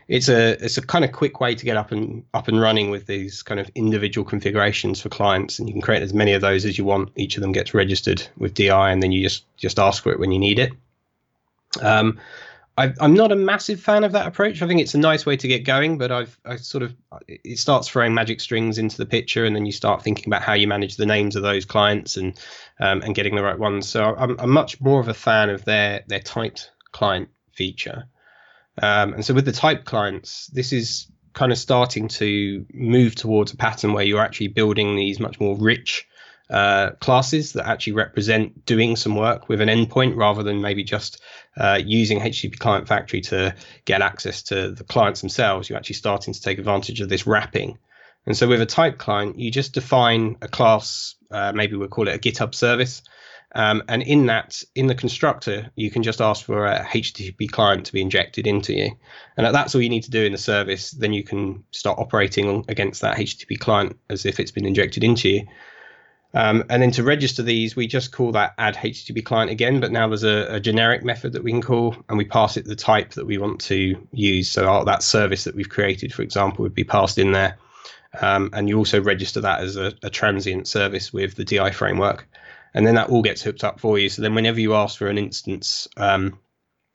it's 0.08 0.30
a 0.30 0.52
it's 0.64 0.78
a 0.78 0.82
kind 0.82 1.04
of 1.04 1.12
quick 1.12 1.40
way 1.40 1.56
to 1.56 1.66
get 1.66 1.78
up 1.78 1.92
and 1.92 2.24
up 2.34 2.48
and 2.48 2.60
running 2.60 2.90
with 2.90 3.06
these 3.06 3.44
kind 3.44 3.60
of 3.60 3.70
individual 3.76 4.26
configurations 4.26 5.02
for 5.02 5.10
clients, 5.10 5.60
and 5.60 5.68
you 5.68 5.74
can 5.74 5.82
create 5.82 6.02
as 6.02 6.14
many 6.14 6.34
of 6.34 6.42
those 6.42 6.66
as 6.66 6.78
you 6.78 6.86
want. 6.86 7.12
Each 7.16 7.36
of 7.36 7.42
them 7.42 7.52
gets 7.52 7.74
registered 7.74 8.26
with 8.38 8.54
DI, 8.54 8.92
and 8.92 9.04
then 9.04 9.12
you 9.12 9.22
just 9.22 9.44
just 9.58 9.78
ask 9.78 10.02
for 10.02 10.12
it 10.12 10.20
when 10.20 10.32
you 10.32 10.40
need 10.40 10.60
it. 10.60 10.72
Um, 11.82 12.20
I, 12.80 12.94
am 13.02 13.14
not 13.14 13.34
a 13.34 13.36
massive 13.36 13.82
fan 13.82 14.06
of 14.06 14.14
that 14.14 14.26
approach. 14.26 14.62
I 14.62 14.68
think 14.68 14.80
it's 14.80 14.94
a 14.94 15.00
nice 15.00 15.26
way 15.26 15.36
to 15.36 15.48
get 15.50 15.66
going, 15.66 15.98
but 15.98 16.14
I've 16.14 16.40
I 16.46 16.56
sort 16.56 16.82
of 16.82 16.96
it 17.28 17.60
starts 17.60 17.90
throwing 17.90 18.14
magic 18.14 18.40
strings 18.40 18.78
into 18.78 18.96
the 18.96 19.06
picture, 19.06 19.44
and 19.44 19.54
then 19.54 19.66
you 19.66 19.74
start 19.74 20.02
thinking 20.02 20.26
about 20.28 20.44
how 20.44 20.54
you 20.54 20.66
manage 20.66 20.96
the 20.96 21.06
names 21.06 21.36
of 21.36 21.44
those 21.44 21.66
clients 21.66 22.16
and 22.16 22.40
um, 22.80 23.02
and 23.02 23.14
getting 23.14 23.36
the 23.36 23.44
right 23.44 23.60
ones. 23.60 23.90
So 23.90 24.16
I'm, 24.16 24.40
I'm 24.40 24.52
much 24.52 24.80
more 24.80 25.02
of 25.02 25.10
a 25.10 25.14
fan 25.14 25.50
of 25.50 25.66
their 25.66 26.04
their 26.08 26.22
typed 26.22 26.72
client 26.94 27.28
feature. 27.52 28.06
Um, 28.82 29.14
and 29.14 29.26
so 29.26 29.34
with 29.34 29.46
the 29.46 29.52
type 29.52 29.84
clients, 29.84 30.48
this 30.48 30.72
is 30.72 31.12
kind 31.34 31.52
of 31.52 31.58
starting 31.58 32.08
to 32.08 32.66
move 32.74 33.14
towards 33.14 33.52
a 33.52 33.58
pattern 33.58 33.92
where 33.92 34.06
you're 34.06 34.22
actually 34.22 34.48
building 34.48 34.96
these 34.96 35.20
much 35.20 35.38
more 35.40 35.58
rich 35.58 36.08
uh, 36.50 36.92
classes 37.00 37.54
that 37.54 37.68
actually 37.68 37.94
represent 37.94 38.66
doing 38.66 38.96
some 38.96 39.16
work 39.16 39.50
with 39.50 39.62
an 39.62 39.70
endpoint 39.70 40.16
rather 40.16 40.42
than 40.42 40.62
maybe 40.62 40.84
just 40.84 41.22
uh, 41.60 41.80
using 41.84 42.20
HTTP 42.20 42.58
Client 42.58 42.88
Factory 42.88 43.22
to 43.22 43.54
get 43.86 44.02
access 44.02 44.44
to 44.44 44.72
the 44.72 44.84
clients 44.84 45.22
themselves. 45.22 45.70
You're 45.70 45.78
actually 45.78 45.96
starting 45.96 46.34
to 46.34 46.42
take 46.42 46.58
advantage 46.58 47.02
of 47.02 47.10
this 47.10 47.28
wrapping. 47.28 47.78
And 48.26 48.36
so 48.38 48.48
with 48.48 48.62
a 48.62 48.66
type 48.66 48.98
client, 48.98 49.40
you 49.40 49.52
just 49.52 49.74
define 49.74 50.38
a 50.42 50.48
class, 50.48 51.16
uh, 51.32 51.52
maybe 51.54 51.76
we'll 51.76 51.88
call 51.88 52.08
it 52.08 52.16
a 52.16 52.20
GitHub 52.20 52.56
service. 52.56 53.02
Um, 53.56 53.82
and 53.88 54.04
in 54.04 54.28
that, 54.28 54.62
in 54.76 54.88
the 54.88 54.94
constructor, 54.94 55.72
you 55.76 55.90
can 55.90 56.04
just 56.04 56.22
ask 56.22 56.46
for 56.46 56.68
a 56.68 56.86
HTTP 56.86 57.50
client 57.50 57.88
to 57.88 57.94
be 57.94 58.02
injected 58.02 58.46
into 58.46 58.74
you. 58.74 58.92
And 59.38 59.54
that's 59.54 59.74
all 59.74 59.82
you 59.82 59.90
need 59.90 60.04
to 60.04 60.12
do 60.12 60.24
in 60.24 60.32
the 60.32 60.38
service. 60.38 60.92
Then 60.92 61.14
you 61.14 61.24
can 61.24 61.64
start 61.72 61.98
operating 61.98 62.66
against 62.70 63.02
that 63.02 63.18
HTTP 63.18 63.60
client 63.60 63.98
as 64.10 64.26
if 64.26 64.40
it's 64.40 64.52
been 64.52 64.68
injected 64.68 65.04
into 65.04 65.30
you. 65.30 65.48
Um, 66.34 66.64
and 66.70 66.82
then 66.82 66.92
to 66.92 67.04
register 67.04 67.42
these, 67.42 67.76
we 67.76 67.88
just 67.88 68.12
call 68.12 68.32
that 68.34 68.54
add 68.60 68.76
HTTP 68.76 69.26
client 69.26 69.50
again, 69.50 69.80
but 69.80 69.92
now 69.92 70.08
there's 70.08 70.24
a, 70.24 70.56
a, 70.56 70.60
generic 70.60 71.04
method 71.04 71.34
that 71.34 71.44
we 71.44 71.52
can 71.52 71.62
call, 71.62 71.96
and 72.08 72.20
we 72.20 72.26
pass 72.26 72.56
it 72.56 72.66
the 72.66 72.76
type 72.76 73.14
that 73.14 73.26
we 73.26 73.40
want 73.40 73.62
to 73.62 73.96
use. 74.12 74.50
So 74.50 74.68
our, 74.68 74.86
that 74.86 75.02
service 75.02 75.46
that 75.46 75.56
we've 75.56 75.70
created, 75.70 76.14
for 76.14 76.22
example, 76.22 76.62
would 76.62 76.76
be 76.76 76.84
passed 76.84 77.18
in 77.18 77.32
there. 77.32 77.58
Um, 78.22 78.52
and 78.54 78.70
you 78.70 78.78
also 78.78 79.02
register 79.02 79.42
that 79.42 79.62
as 79.62 79.76
a, 79.76 79.94
a, 80.04 80.10
transient 80.10 80.68
service 80.68 81.12
with 81.12 81.36
the 81.36 81.46
DI 81.46 81.72
framework, 81.72 82.28
and 82.76 82.86
then 82.86 82.96
that 82.96 83.10
all 83.10 83.24
gets 83.24 83.42
hooked 83.42 83.64
up 83.64 83.80
for 83.80 83.98
you. 83.98 84.10
So 84.10 84.22
then 84.22 84.36
whenever 84.36 84.60
you 84.60 84.76
ask 84.76 85.00
for 85.00 85.08
an 85.08 85.18
instance 85.18 85.88
um, 85.98 86.38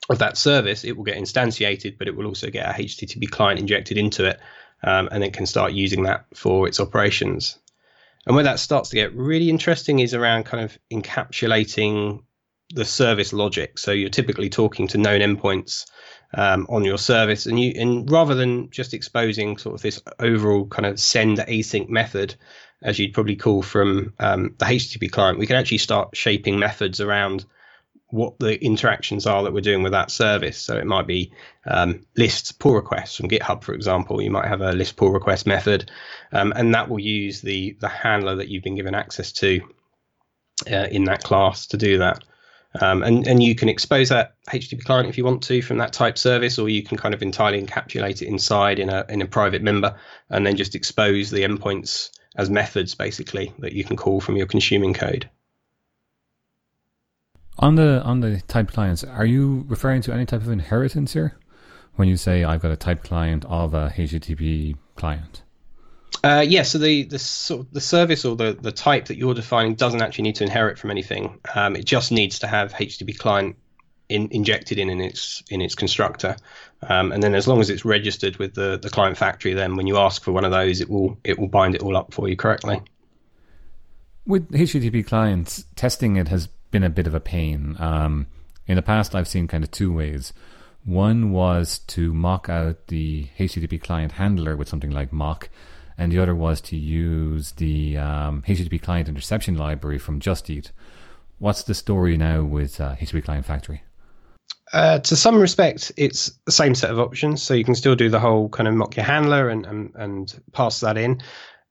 of 0.09 0.19
that 0.21 0.37
service, 0.37 0.85
it 0.85 0.97
will 0.97 1.05
get 1.05 1.17
instantiated, 1.17 1.99
but 1.99 2.07
it 2.07 2.17
will 2.17 2.27
also 2.27 2.51
get 2.51 2.69
a 2.69 2.83
HTTP 2.83 3.29
client 3.31 3.59
injected 3.59 3.99
into 3.99 4.27
it, 4.27 4.39
um, 4.85 5.09
and 5.11 5.25
it 5.25 5.33
can 5.33 5.47
start 5.47 5.73
using 5.73 6.05
that 6.05 6.27
for 6.35 6.69
its 6.69 6.79
operations. 6.79 7.59
And 8.27 8.35
where 8.35 8.45
that 8.45 8.59
starts 8.59 8.91
to 8.91 8.97
get 8.97 9.15
really 9.15 9.51
interesting 9.51 9.99
is 9.99 10.15
around 10.15 10.45
kind 10.45 10.65
of 10.65 10.79
encapsulating 10.93 12.23
the 12.75 12.85
service 12.85 13.33
logic. 13.33 13.79
So 13.79 13.93
you're 13.93 14.09
typically 14.09 14.49
talking 14.49 14.89
to 14.89 14.99
known 14.99 15.21
endpoints 15.21 15.87
um, 16.33 16.67
on 16.69 16.85
your 16.85 16.99
service, 16.99 17.47
and 17.47 17.61
you 17.61 17.73
and 17.77 18.11
rather 18.11 18.35
than 18.35 18.71
just 18.71 18.95
exposing 18.95 19.57
sort 19.57 19.75
of 19.75 19.83
this 19.83 20.01
overall 20.19 20.67
kind 20.67 20.87
of 20.87 20.99
send 20.99 21.39
async 21.39 21.89
method, 21.89 22.35
as 22.83 22.99
you'd 22.99 23.15
probably 23.15 23.37
call 23.37 23.63
from 23.63 24.13
um, 24.19 24.55
the 24.59 24.65
HTTP 24.65 25.11
client, 25.11 25.39
we 25.39 25.47
can 25.47 25.57
actually 25.57 25.79
start 25.79 26.17
shaping 26.17 26.59
methods 26.59 27.01
around 27.01 27.45
what 28.15 28.39
the 28.39 28.65
interactions 28.65 29.27
are 29.27 29.43
that 29.43 29.53
we're 29.53 29.61
doing 29.61 29.83
with 29.83 29.91
that 29.91 30.09
service. 30.09 30.57
So 30.57 30.77
it 30.77 30.87
might 30.87 31.07
be 31.07 31.33
um, 31.67 32.07
list 32.17 32.61
pull 32.61 32.75
requests 32.75 33.17
from 33.17 33.29
GitHub, 33.29 33.65
for 33.65 33.75
example. 33.75 34.23
You 34.23 34.31
might 34.31 34.47
have 34.47 34.61
a 34.61 34.71
list 34.71 34.95
pull 34.97 35.11
request 35.11 35.49
method, 35.49 35.91
um, 36.31 36.53
and 36.55 36.73
that 36.75 36.89
will 36.89 37.01
use 37.01 37.41
the 37.41 37.77
the 37.81 37.89
handler 37.89 38.37
that 38.37 38.49
you've 38.49 38.63
been 38.63 38.77
given 38.77 38.95
access 38.95 39.33
to 39.33 39.61
uh, 40.71 40.87
in 40.93 41.05
that 41.05 41.25
class 41.25 41.67
to 41.67 41.77
do 41.77 41.99
that. 41.99 42.23
Um, 42.81 43.03
and 43.03 43.27
and 43.27 43.43
you 43.43 43.57
can 43.57 43.69
expose 43.69 44.11
that 44.11 44.37
HTTP 44.49 44.85
client 44.85 45.09
if 45.09 45.19
you 45.19 45.25
want 45.25 45.43
to 45.45 45.61
from 45.61 45.79
that 45.79 45.93
type 45.93 46.17
service, 46.17 46.57
or 46.57 46.69
you 46.69 46.85
can 46.85 46.97
kind 46.97 47.15
of 47.15 47.23
entirely 47.23 47.61
encapsulate 47.61 48.23
it 48.23 48.29
inside 48.29 48.79
in 48.79 48.91
a 48.91 49.05
in 49.09 49.23
a 49.23 49.27
private 49.27 49.63
member, 49.63 49.93
and 50.31 50.47
then 50.47 50.57
just 50.57 50.77
expose 50.77 51.31
the 51.31 51.43
endpoints 51.43 52.11
as 52.37 52.49
methods 52.49 52.95
basically 52.95 53.53
that 53.59 53.73
you 53.73 53.83
can 53.83 53.97
call 53.97 54.21
from 54.21 54.37
your 54.37 54.47
consuming 54.47 54.95
code. 54.95 55.29
On 57.59 57.77
the 57.77 58.03
on 58.03 58.21
the 58.21 58.41
type 58.49 58.73
clients, 58.73 59.05
are 59.05 59.27
you 59.27 59.65
referring 59.69 60.03
to 60.03 60.13
any 60.13 60.27
type 60.27 60.41
of 60.41 60.51
inheritance 60.51 61.13
here 61.13 61.37
when 61.95 62.09
you 62.09 62.17
say 62.17 62.43
I've 62.43 62.61
got 62.61 62.73
a 62.73 62.77
type 62.77 63.05
client 63.05 63.45
of 63.49 63.75
a 63.75 63.93
HTTP 63.97 64.77
client? 64.97 65.43
Uh, 66.25 66.45
yeah, 66.47 66.63
so 66.63 66.79
the 66.79 67.05
the 67.05 67.19
sort 67.19 67.73
the 67.73 67.81
service 67.81 68.25
or 68.25 68.35
the 68.35 68.57
the 68.61 68.73
type 68.73 69.07
that 69.07 69.17
you're 69.17 69.35
defining 69.35 69.75
doesn't 69.75 70.03
actually 70.03 70.23
need 70.23 70.35
to 70.37 70.45
inherit 70.45 70.79
from 70.79 70.91
anything. 70.91 71.39
Um, 71.55 71.77
it 71.77 71.85
just 71.85 72.11
needs 72.11 72.41
to 72.41 72.47
have 72.47 72.73
HTTP 72.73 73.19
client 73.19 73.57
in, 74.09 74.29
injected 74.33 74.79
in 74.79 74.91
in 74.91 75.01
its 75.01 75.45
in 75.49 75.61
its 75.61 75.77
constructor, 75.77 76.37
um, 76.89 77.13
and 77.13 77.23
then 77.23 77.35
as 77.35 77.47
long 77.47 77.61
as 77.61 77.71
it's 77.71 77.85
registered 77.85 78.37
with 78.39 78.55
the 78.55 78.79
the 78.79 78.91
client 78.91 79.17
factory, 79.17 79.53
then 79.53 79.77
when 79.77 79.87
you 79.87 79.97
ask 79.97 80.23
for 80.23 80.33
one 80.33 80.45
of 80.45 80.51
those, 80.51 80.81
it 80.81 80.91
will 80.91 81.17
it 81.23 81.39
will 81.39 81.49
bind 81.49 81.75
it 81.75 81.83
all 81.83 81.97
up 81.97 82.13
for 82.13 82.29
you 82.29 82.37
correctly. 82.37 82.83
With 84.27 84.51
HTTP 84.51 85.07
clients, 85.07 85.67
testing 85.77 86.17
it 86.17 86.29
has 86.29 86.49
been 86.75 86.83
a 86.83 86.91
bit 86.91 87.07
of 87.07 87.15
a 87.15 87.21
pain. 87.21 87.77
Um, 87.79 88.27
in 88.67 88.75
the 88.75 88.83
past, 88.83 89.15
I've 89.15 89.29
seen 89.29 89.47
kind 89.47 89.63
of 89.63 89.71
two 89.71 89.93
ways. 89.93 90.33
One 90.85 91.31
was 91.31 91.79
to 91.87 92.13
Moq 92.13 92.49
out 92.49 92.89
the 92.89 93.29
HTTP 93.39 93.81
client 93.81 94.13
handler 94.13 94.57
with 94.57 94.69
something 94.69 94.91
like 94.91 95.13
mock, 95.13 95.49
and 95.97 96.11
the 96.11 96.19
other 96.19 96.35
was 96.35 96.61
to 96.63 96.77
use 96.77 97.53
the 97.53 97.97
um, 97.97 98.43
HTTP 98.49 98.83
client 98.83 99.09
interception 99.09 99.57
library 99.57 100.01
from 100.01 100.19
Just 100.19 100.51
Eat. 100.51 100.73
What's 101.39 101.63
the 101.63 101.75
story 101.75 102.17
now 102.17 102.43
with 102.43 102.81
uh, 102.81 102.97
HTTP 102.97 103.25
Client 103.25 103.47
Factory? 103.47 103.85
Uh, 104.73 104.99
to 104.99 105.15
some 105.15 105.39
respect, 105.39 105.93
it's 105.97 106.33
the 106.45 106.53
same 106.53 106.75
set 106.75 106.91
of 106.91 106.99
options. 106.99 107.41
So 107.41 107.55
you 107.55 107.65
can 107.65 107.77
still 107.77 107.95
do 107.95 108.09
the 108.11 108.19
whole 108.19 108.49
kind 108.49 108.67
of 108.67 108.75
mock 108.75 108.97
your 108.97 109.05
handler 109.05 109.49
and, 109.49 109.65
and, 109.65 109.93
and 109.95 110.43
pass 110.51 110.81
that 110.81 110.99
in 110.99 111.23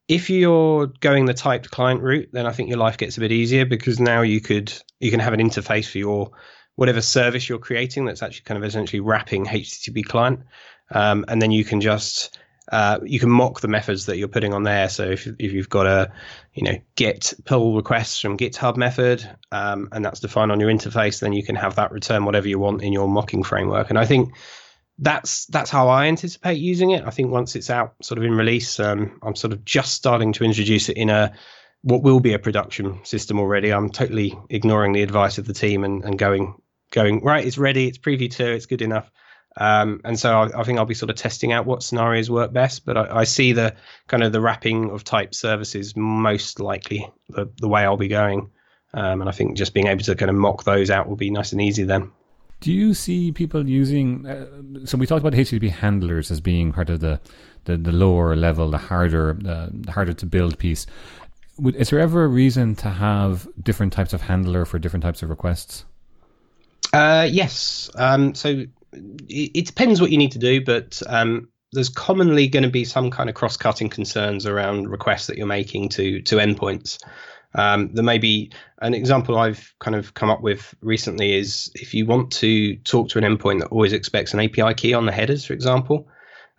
if 0.08 0.28
you're 0.28 0.86
going 1.00 1.24
the 1.24 1.34
typed 1.34 1.70
client 1.70 2.02
route, 2.02 2.28
then 2.32 2.46
I 2.46 2.52
think 2.52 2.68
your 2.68 2.78
life 2.78 2.98
gets 2.98 3.16
a 3.16 3.20
bit 3.20 3.32
easier 3.32 3.64
because 3.64 3.98
now 4.00 4.22
you 4.22 4.40
could 4.40 4.72
you 5.00 5.10
can 5.10 5.20
have 5.20 5.32
an 5.32 5.40
interface 5.40 5.88
for 5.88 5.98
your 5.98 6.30
whatever 6.76 7.00
service 7.00 7.48
you're 7.48 7.58
creating 7.58 8.04
that's 8.04 8.22
actually 8.22 8.42
kind 8.44 8.58
of 8.58 8.64
essentially 8.64 9.00
wrapping 9.00 9.46
HTTP 9.46 10.04
client, 10.04 10.40
um, 10.90 11.24
and 11.28 11.40
then 11.40 11.50
you 11.50 11.64
can 11.64 11.80
just 11.80 12.38
uh, 12.70 12.98
you 13.02 13.18
can 13.18 13.30
mock 13.30 13.60
the 13.60 13.68
methods 13.68 14.06
that 14.06 14.18
you're 14.18 14.28
putting 14.28 14.52
on 14.52 14.62
there. 14.62 14.88
So 14.88 15.04
if 15.04 15.26
if 15.38 15.52
you've 15.52 15.70
got 15.70 15.86
a 15.86 16.12
you 16.52 16.64
know 16.64 16.78
get 16.96 17.32
pull 17.46 17.74
requests 17.74 18.20
from 18.20 18.36
GitHub 18.36 18.76
method, 18.76 19.28
um, 19.52 19.88
and 19.92 20.04
that's 20.04 20.20
defined 20.20 20.52
on 20.52 20.60
your 20.60 20.70
interface, 20.70 21.20
then 21.20 21.32
you 21.32 21.42
can 21.42 21.56
have 21.56 21.76
that 21.76 21.92
return 21.92 22.26
whatever 22.26 22.48
you 22.48 22.58
want 22.58 22.82
in 22.82 22.92
your 22.92 23.08
mocking 23.08 23.42
framework. 23.42 23.88
And 23.88 23.98
I 23.98 24.04
think 24.04 24.34
that's 24.98 25.46
that's 25.46 25.70
how 25.70 25.88
I 25.88 26.06
anticipate 26.06 26.58
using 26.58 26.90
it. 26.90 27.04
I 27.04 27.10
think 27.10 27.30
once 27.30 27.56
it's 27.56 27.70
out, 27.70 27.94
sort 28.02 28.18
of 28.18 28.24
in 28.24 28.34
release, 28.34 28.78
um, 28.78 29.18
I'm 29.22 29.34
sort 29.34 29.52
of 29.52 29.64
just 29.64 29.94
starting 29.94 30.32
to 30.34 30.44
introduce 30.44 30.88
it 30.88 30.96
in 30.96 31.10
a 31.10 31.32
what 31.82 32.02
will 32.02 32.20
be 32.20 32.32
a 32.32 32.38
production 32.38 33.04
system 33.04 33.38
already. 33.38 33.72
I'm 33.72 33.90
totally 33.90 34.38
ignoring 34.50 34.92
the 34.92 35.02
advice 35.02 35.36
of 35.36 35.46
the 35.46 35.52
team 35.52 35.84
and, 35.84 36.02
and 36.04 36.18
going 36.18 36.54
going 36.90 37.22
right. 37.22 37.44
It's 37.44 37.58
ready. 37.58 37.88
It's 37.88 37.98
preview 37.98 38.30
two. 38.30 38.46
It's 38.46 38.66
good 38.66 38.82
enough. 38.82 39.10
Um, 39.56 40.00
and 40.04 40.18
so 40.18 40.40
I, 40.40 40.60
I, 40.60 40.64
think 40.64 40.78
I'll 40.78 40.84
be 40.84 40.94
sort 40.94 41.10
of 41.10 41.16
testing 41.16 41.52
out 41.52 41.64
what 41.64 41.82
scenarios 41.82 42.28
work 42.28 42.52
best. 42.52 42.84
But 42.84 42.96
I, 42.96 43.18
I, 43.20 43.24
see 43.24 43.52
the 43.52 43.74
kind 44.08 44.24
of 44.24 44.32
the 44.32 44.40
wrapping 44.40 44.90
of 44.90 45.04
type 45.04 45.32
services 45.32 45.94
most 45.94 46.58
likely 46.58 47.08
the, 47.28 47.48
the 47.60 47.68
way 47.68 47.84
I'll 47.84 47.96
be 47.96 48.08
going. 48.08 48.50
Um, 48.94 49.20
and 49.20 49.28
I 49.28 49.32
think 49.32 49.56
just 49.56 49.72
being 49.72 49.86
able 49.86 50.02
to 50.04 50.16
kind 50.16 50.28
of 50.28 50.34
mock 50.34 50.64
those 50.64 50.90
out 50.90 51.08
will 51.08 51.16
be 51.16 51.30
nice 51.30 51.52
and 51.52 51.60
easy 51.60 51.84
then. 51.84 52.10
Do 52.64 52.72
you 52.72 52.94
see 52.94 53.30
people 53.30 53.68
using? 53.68 54.26
Uh, 54.26 54.86
so 54.86 54.96
we 54.96 55.06
talked 55.06 55.20
about 55.20 55.34
HTTP 55.34 55.68
handlers 55.68 56.30
as 56.30 56.40
being 56.40 56.72
part 56.72 56.88
of 56.88 57.00
the 57.00 57.20
the, 57.66 57.76
the 57.76 57.92
lower 57.92 58.34
level, 58.34 58.70
the 58.70 58.78
harder, 58.78 59.36
uh, 59.46 59.68
the 59.70 59.92
harder 59.92 60.14
to 60.14 60.24
build 60.24 60.58
piece. 60.58 60.86
Would, 61.58 61.76
is 61.76 61.90
there 61.90 62.00
ever 62.00 62.24
a 62.24 62.28
reason 62.28 62.74
to 62.76 62.88
have 62.88 63.46
different 63.62 63.92
types 63.92 64.14
of 64.14 64.22
handler 64.22 64.64
for 64.64 64.78
different 64.78 65.02
types 65.02 65.22
of 65.22 65.28
requests? 65.28 65.84
Uh, 66.94 67.28
yes. 67.30 67.90
Um, 67.96 68.34
so 68.34 68.64
it, 68.94 69.50
it, 69.54 69.66
depends 69.66 70.00
what 70.00 70.10
you 70.10 70.16
need 70.16 70.32
to 70.32 70.38
do, 70.38 70.64
but 70.64 71.02
um, 71.06 71.48
there's 71.72 71.90
commonly 71.90 72.48
going 72.48 72.62
to 72.62 72.70
be 72.70 72.86
some 72.86 73.10
kind 73.10 73.28
of 73.28 73.34
cross-cutting 73.34 73.90
concerns 73.90 74.46
around 74.46 74.88
requests 74.88 75.26
that 75.26 75.36
you're 75.36 75.46
making 75.46 75.90
to 75.90 76.22
to 76.22 76.36
endpoints. 76.36 76.98
Um, 77.54 77.94
there 77.94 78.04
may 78.04 78.18
be 78.18 78.50
an 78.78 78.94
example 78.94 79.38
I've 79.38 79.72
kind 79.78 79.94
of 79.94 80.14
come 80.14 80.30
up 80.30 80.40
with 80.40 80.74
recently 80.80 81.34
is 81.34 81.70
if 81.74 81.94
you 81.94 82.06
want 82.06 82.32
to 82.32 82.76
talk 82.78 83.08
to 83.10 83.18
an 83.18 83.24
endpoint 83.24 83.60
that 83.60 83.68
always 83.68 83.92
expects 83.92 84.34
an 84.34 84.40
API 84.40 84.74
key 84.74 84.92
on 84.92 85.06
the 85.06 85.12
headers, 85.12 85.44
for 85.44 85.52
example, 85.52 86.08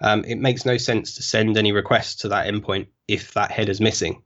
um, 0.01 0.23
it 0.25 0.38
makes 0.38 0.65
no 0.65 0.77
sense 0.77 1.15
to 1.15 1.23
send 1.23 1.58
any 1.58 1.71
requests 1.71 2.15
to 2.17 2.29
that 2.29 2.47
endpoint 2.47 2.88
if 3.08 3.34
that 3.34 3.51
header's 3.51 3.81
missing. 3.81 4.21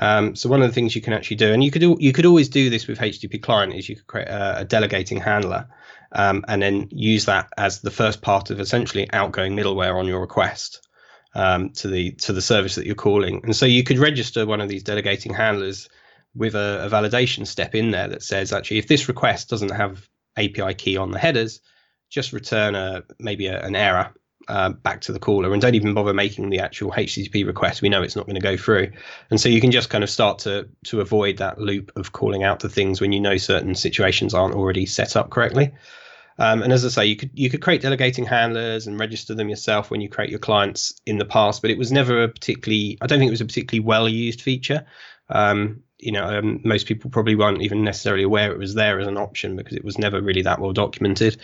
Um, 0.00 0.34
so 0.34 0.48
one 0.48 0.62
of 0.62 0.68
the 0.68 0.74
things 0.74 0.96
you 0.96 1.02
can 1.02 1.12
actually 1.12 1.36
do, 1.36 1.52
and 1.52 1.62
you 1.62 1.70
could 1.70 1.82
you 1.82 2.12
could 2.12 2.26
always 2.26 2.48
do 2.48 2.68
this 2.68 2.88
with 2.88 2.98
HTTP 2.98 3.40
client, 3.40 3.74
is 3.74 3.88
you 3.88 3.96
could 3.96 4.06
create 4.06 4.28
a, 4.28 4.60
a 4.60 4.64
delegating 4.64 5.18
handler, 5.18 5.68
um, 6.12 6.44
and 6.48 6.60
then 6.60 6.88
use 6.90 7.26
that 7.26 7.48
as 7.56 7.80
the 7.80 7.92
first 7.92 8.20
part 8.20 8.50
of 8.50 8.58
essentially 8.58 9.08
outgoing 9.12 9.54
middleware 9.54 9.96
on 9.96 10.06
your 10.06 10.20
request 10.20 10.88
um, 11.34 11.70
to 11.70 11.88
the 11.88 12.12
to 12.12 12.32
the 12.32 12.42
service 12.42 12.74
that 12.74 12.86
you're 12.86 12.96
calling. 12.96 13.40
And 13.44 13.54
so 13.54 13.66
you 13.66 13.84
could 13.84 13.98
register 13.98 14.46
one 14.46 14.60
of 14.60 14.68
these 14.68 14.82
delegating 14.82 15.32
handlers 15.32 15.88
with 16.34 16.54
a, 16.54 16.84
a 16.84 16.90
validation 16.90 17.46
step 17.46 17.74
in 17.74 17.90
there 17.90 18.08
that 18.08 18.22
says 18.22 18.52
actually 18.52 18.78
if 18.78 18.88
this 18.88 19.08
request 19.08 19.48
doesn't 19.48 19.70
have 19.70 20.08
API 20.36 20.74
key 20.74 20.96
on 20.96 21.10
the 21.10 21.18
headers, 21.18 21.60
just 22.10 22.32
return 22.32 22.74
a 22.74 23.02
maybe 23.18 23.46
a, 23.46 23.60
an 23.62 23.76
error 23.76 24.12
uh, 24.48 24.70
back 24.70 25.00
to 25.00 25.12
the 25.12 25.18
caller 25.18 25.52
and 25.52 25.62
don't 25.62 25.74
even 25.74 25.94
bother 25.94 26.12
making 26.12 26.50
the 26.50 26.60
actual 26.60 26.90
HTTP 26.90 27.46
request. 27.46 27.82
We 27.82 27.88
know 27.88 28.02
it's 28.02 28.16
not 28.16 28.26
going 28.26 28.34
to 28.34 28.40
go 28.40 28.56
through, 28.56 28.92
and 29.30 29.40
so 29.40 29.48
you 29.48 29.60
can 29.60 29.70
just 29.70 29.90
kind 29.90 30.04
of 30.04 30.10
start 30.10 30.38
to 30.40 30.68
to 30.84 31.00
avoid 31.00 31.38
that 31.38 31.60
loop 31.60 31.92
of 31.96 32.12
calling 32.12 32.42
out 32.42 32.60
to 32.60 32.68
things 32.68 33.00
when 33.00 33.12
you 33.12 33.20
know 33.20 33.36
certain 33.36 33.74
situations 33.74 34.34
aren't 34.34 34.54
already 34.54 34.86
set 34.86 35.16
up 35.16 35.30
correctly. 35.30 35.72
Um, 36.36 36.62
and 36.62 36.72
as 36.72 36.84
I 36.84 36.88
say, 36.88 37.06
you 37.06 37.16
could 37.16 37.30
you 37.34 37.48
could 37.48 37.62
create 37.62 37.80
delegating 37.80 38.26
handlers 38.26 38.86
and 38.86 38.98
register 38.98 39.34
them 39.34 39.48
yourself 39.48 39.90
when 39.90 40.00
you 40.00 40.08
create 40.08 40.30
your 40.30 40.40
clients 40.40 40.94
in 41.06 41.18
the 41.18 41.24
past, 41.24 41.62
but 41.62 41.70
it 41.70 41.78
was 41.78 41.92
never 41.92 42.24
a 42.24 42.28
particularly 42.28 42.98
I 43.00 43.06
don't 43.06 43.18
think 43.18 43.28
it 43.28 43.32
was 43.32 43.40
a 43.40 43.46
particularly 43.46 43.84
well 43.84 44.08
used 44.08 44.42
feature. 44.42 44.84
Um, 45.30 45.82
you 46.04 46.12
know, 46.12 46.24
um, 46.24 46.60
most 46.64 46.86
people 46.86 47.10
probably 47.10 47.34
weren't 47.34 47.62
even 47.62 47.82
necessarily 47.82 48.22
aware 48.22 48.52
it 48.52 48.58
was 48.58 48.74
there 48.74 49.00
as 49.00 49.06
an 49.06 49.16
option 49.16 49.56
because 49.56 49.76
it 49.76 49.84
was 49.84 49.98
never 49.98 50.20
really 50.20 50.42
that 50.42 50.60
well 50.60 50.72
documented. 50.72 51.38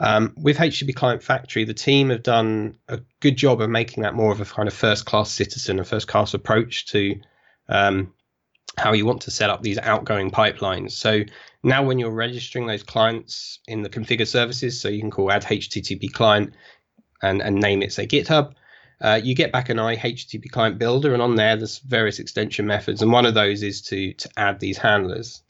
Um, 0.00 0.32
with 0.36 0.56
HTTP 0.56 0.94
Client 0.94 1.22
Factory, 1.22 1.64
the 1.64 1.74
team 1.74 2.08
have 2.10 2.22
done 2.22 2.76
a 2.88 3.00
good 3.20 3.36
job 3.36 3.60
of 3.60 3.68
making 3.68 4.04
that 4.04 4.14
more 4.14 4.32
of 4.32 4.40
a 4.40 4.44
kind 4.44 4.66
of 4.66 4.74
first 4.74 5.04
class 5.04 5.30
citizen, 5.30 5.78
a 5.78 5.84
first 5.84 6.08
class 6.08 6.32
approach 6.32 6.86
to 6.86 7.20
um, 7.68 8.14
how 8.78 8.92
you 8.92 9.04
want 9.04 9.22
to 9.22 9.30
set 9.30 9.50
up 9.50 9.62
these 9.62 9.78
outgoing 9.78 10.30
pipelines. 10.30 10.92
So 10.92 11.24
now, 11.62 11.82
when 11.82 11.98
you're 11.98 12.10
registering 12.10 12.66
those 12.66 12.82
clients 12.82 13.58
in 13.66 13.82
the 13.82 13.90
configure 13.90 14.26
services, 14.26 14.80
so 14.80 14.88
you 14.88 15.00
can 15.00 15.10
call 15.10 15.30
add 15.30 15.42
HTTP 15.42 16.12
client 16.12 16.54
and, 17.20 17.42
and 17.42 17.56
name 17.56 17.82
it, 17.82 17.92
say 17.92 18.06
GitHub. 18.06 18.54
Uh, 19.00 19.20
you 19.22 19.34
get 19.34 19.52
back 19.52 19.68
an 19.68 19.76
iHTTP 19.76 20.50
client 20.50 20.78
builder, 20.78 21.12
and 21.12 21.22
on 21.22 21.36
there 21.36 21.56
there's 21.56 21.78
various 21.78 22.18
extension 22.18 22.66
methods, 22.66 23.02
and 23.02 23.12
one 23.12 23.26
of 23.26 23.34
those 23.34 23.62
is 23.62 23.80
to 23.82 24.12
to 24.14 24.28
add 24.36 24.60
these 24.60 24.78
handlers. 24.78 25.42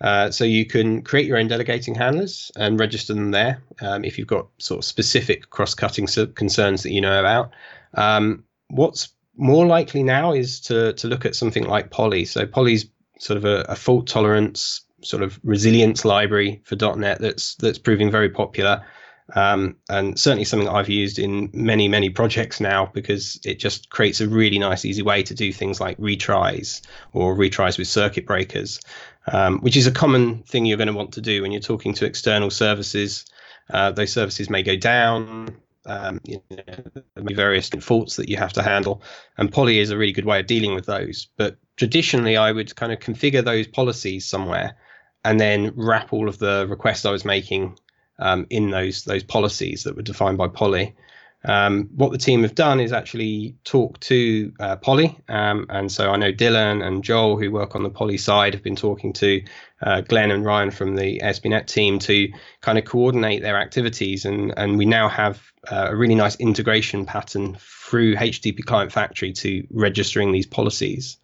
Uh, 0.00 0.30
so 0.30 0.44
you 0.44 0.64
can 0.64 1.02
create 1.02 1.26
your 1.26 1.36
own 1.36 1.46
delegating 1.48 1.94
handlers 1.94 2.50
and 2.56 2.80
register 2.80 3.12
them 3.12 3.32
there 3.32 3.62
um, 3.82 4.02
if 4.02 4.16
you've 4.16 4.26
got 4.26 4.46
sort 4.56 4.78
of 4.78 4.84
specific 4.84 5.50
cross-cutting 5.50 6.06
concerns 6.34 6.82
that 6.82 6.92
you 6.92 7.02
know 7.02 7.20
about. 7.20 7.50
Um, 7.94 8.44
what's 8.68 9.10
more 9.36 9.66
likely 9.66 10.02
now 10.02 10.32
is 10.32 10.60
to 10.60 10.92
to 10.94 11.08
look 11.08 11.26
at 11.26 11.34
something 11.34 11.64
like 11.64 11.90
Polly. 11.90 12.24
So 12.24 12.46
Polly's 12.46 12.86
sort 13.18 13.36
of 13.36 13.44
a, 13.44 13.60
a 13.68 13.76
fault 13.76 14.06
tolerance, 14.06 14.80
sort 15.02 15.22
of 15.22 15.38
resilience 15.42 16.04
library 16.04 16.60
for 16.64 16.76
.NET 16.76 17.20
that's 17.20 17.54
that's 17.56 17.78
proving 17.78 18.10
very 18.10 18.30
popular. 18.30 18.84
Um, 19.34 19.76
and 19.88 20.18
certainly 20.18 20.44
something 20.44 20.68
I've 20.68 20.88
used 20.88 21.18
in 21.18 21.50
many, 21.52 21.86
many 21.86 22.10
projects 22.10 22.60
now 22.60 22.90
because 22.92 23.38
it 23.44 23.60
just 23.60 23.90
creates 23.90 24.20
a 24.20 24.28
really 24.28 24.58
nice, 24.58 24.84
easy 24.84 25.02
way 25.02 25.22
to 25.22 25.34
do 25.34 25.52
things 25.52 25.80
like 25.80 25.96
retries 25.98 26.80
or 27.12 27.36
retries 27.36 27.78
with 27.78 27.86
circuit 27.86 28.26
breakers 28.26 28.80
um, 29.26 29.60
which 29.60 29.76
is 29.76 29.86
a 29.86 29.92
common 29.92 30.42
thing 30.44 30.64
you're 30.64 30.76
going 30.76 30.88
to 30.88 30.94
want 30.94 31.12
to 31.12 31.20
do 31.20 31.42
when 31.42 31.52
you're 31.52 31.60
talking 31.60 31.94
to 31.94 32.06
external 32.06 32.50
services. 32.50 33.24
Uh, 33.70 33.90
those 33.90 34.12
services 34.12 34.50
may 34.50 34.62
go 34.62 34.76
down. 34.76 35.56
Um, 35.86 36.20
you 36.24 36.42
know, 36.50 36.62
there 36.66 37.04
may 37.16 37.28
be 37.28 37.34
various 37.34 37.68
faults 37.68 38.16
that 38.16 38.28
you 38.28 38.36
have 38.36 38.52
to 38.54 38.62
handle, 38.62 39.02
and 39.38 39.50
Polly 39.50 39.78
is 39.78 39.90
a 39.90 39.96
really 39.96 40.12
good 40.12 40.26
way 40.26 40.40
of 40.40 40.46
dealing 40.46 40.74
with 40.74 40.86
those. 40.86 41.28
But 41.36 41.56
traditionally, 41.76 42.36
I 42.36 42.52
would 42.52 42.76
kind 42.76 42.92
of 42.92 42.98
configure 42.98 43.42
those 43.42 43.66
policies 43.66 44.26
somewhere, 44.26 44.76
and 45.24 45.40
then 45.40 45.72
wrap 45.76 46.12
all 46.12 46.28
of 46.28 46.38
the 46.38 46.66
requests 46.68 47.06
I 47.06 47.10
was 47.10 47.24
making 47.24 47.78
um, 48.20 48.46
in 48.50 48.70
those 48.70 49.04
those 49.04 49.24
policies 49.24 49.84
that 49.84 49.96
were 49.96 50.02
defined 50.02 50.38
by 50.38 50.48
Polly. 50.48 50.94
Um, 51.42 51.88
what 51.96 52.12
the 52.12 52.18
team 52.18 52.42
have 52.42 52.54
done 52.54 52.80
is 52.80 52.92
actually 52.92 53.56
talk 53.64 53.98
to 54.00 54.52
uh, 54.60 54.76
Polly, 54.76 55.18
um, 55.28 55.66
and 55.70 55.90
so 55.90 56.10
I 56.10 56.16
know 56.16 56.32
Dylan 56.32 56.86
and 56.86 57.02
Joel, 57.02 57.38
who 57.38 57.50
work 57.50 57.74
on 57.74 57.82
the 57.82 57.88
Polly 57.88 58.18
side, 58.18 58.52
have 58.52 58.62
been 58.62 58.76
talking 58.76 59.14
to 59.14 59.42
uh, 59.80 60.02
Glenn 60.02 60.30
and 60.30 60.44
Ryan 60.44 60.70
from 60.70 60.96
the 60.96 61.22
ASP.NET 61.22 61.66
team 61.66 61.98
to 62.00 62.28
kind 62.60 62.76
of 62.76 62.84
coordinate 62.84 63.40
their 63.40 63.56
activities, 63.58 64.26
and 64.26 64.52
and 64.58 64.76
we 64.76 64.84
now 64.84 65.08
have 65.08 65.42
uh, 65.70 65.88
a 65.90 65.96
really 65.96 66.14
nice 66.14 66.36
integration 66.36 67.06
pattern 67.06 67.56
through 67.58 68.16
HTTP 68.16 68.62
Client 68.64 68.92
Factory 68.92 69.32
to 69.32 69.66
registering 69.70 70.32
these 70.32 70.46
policies. 70.46 71.16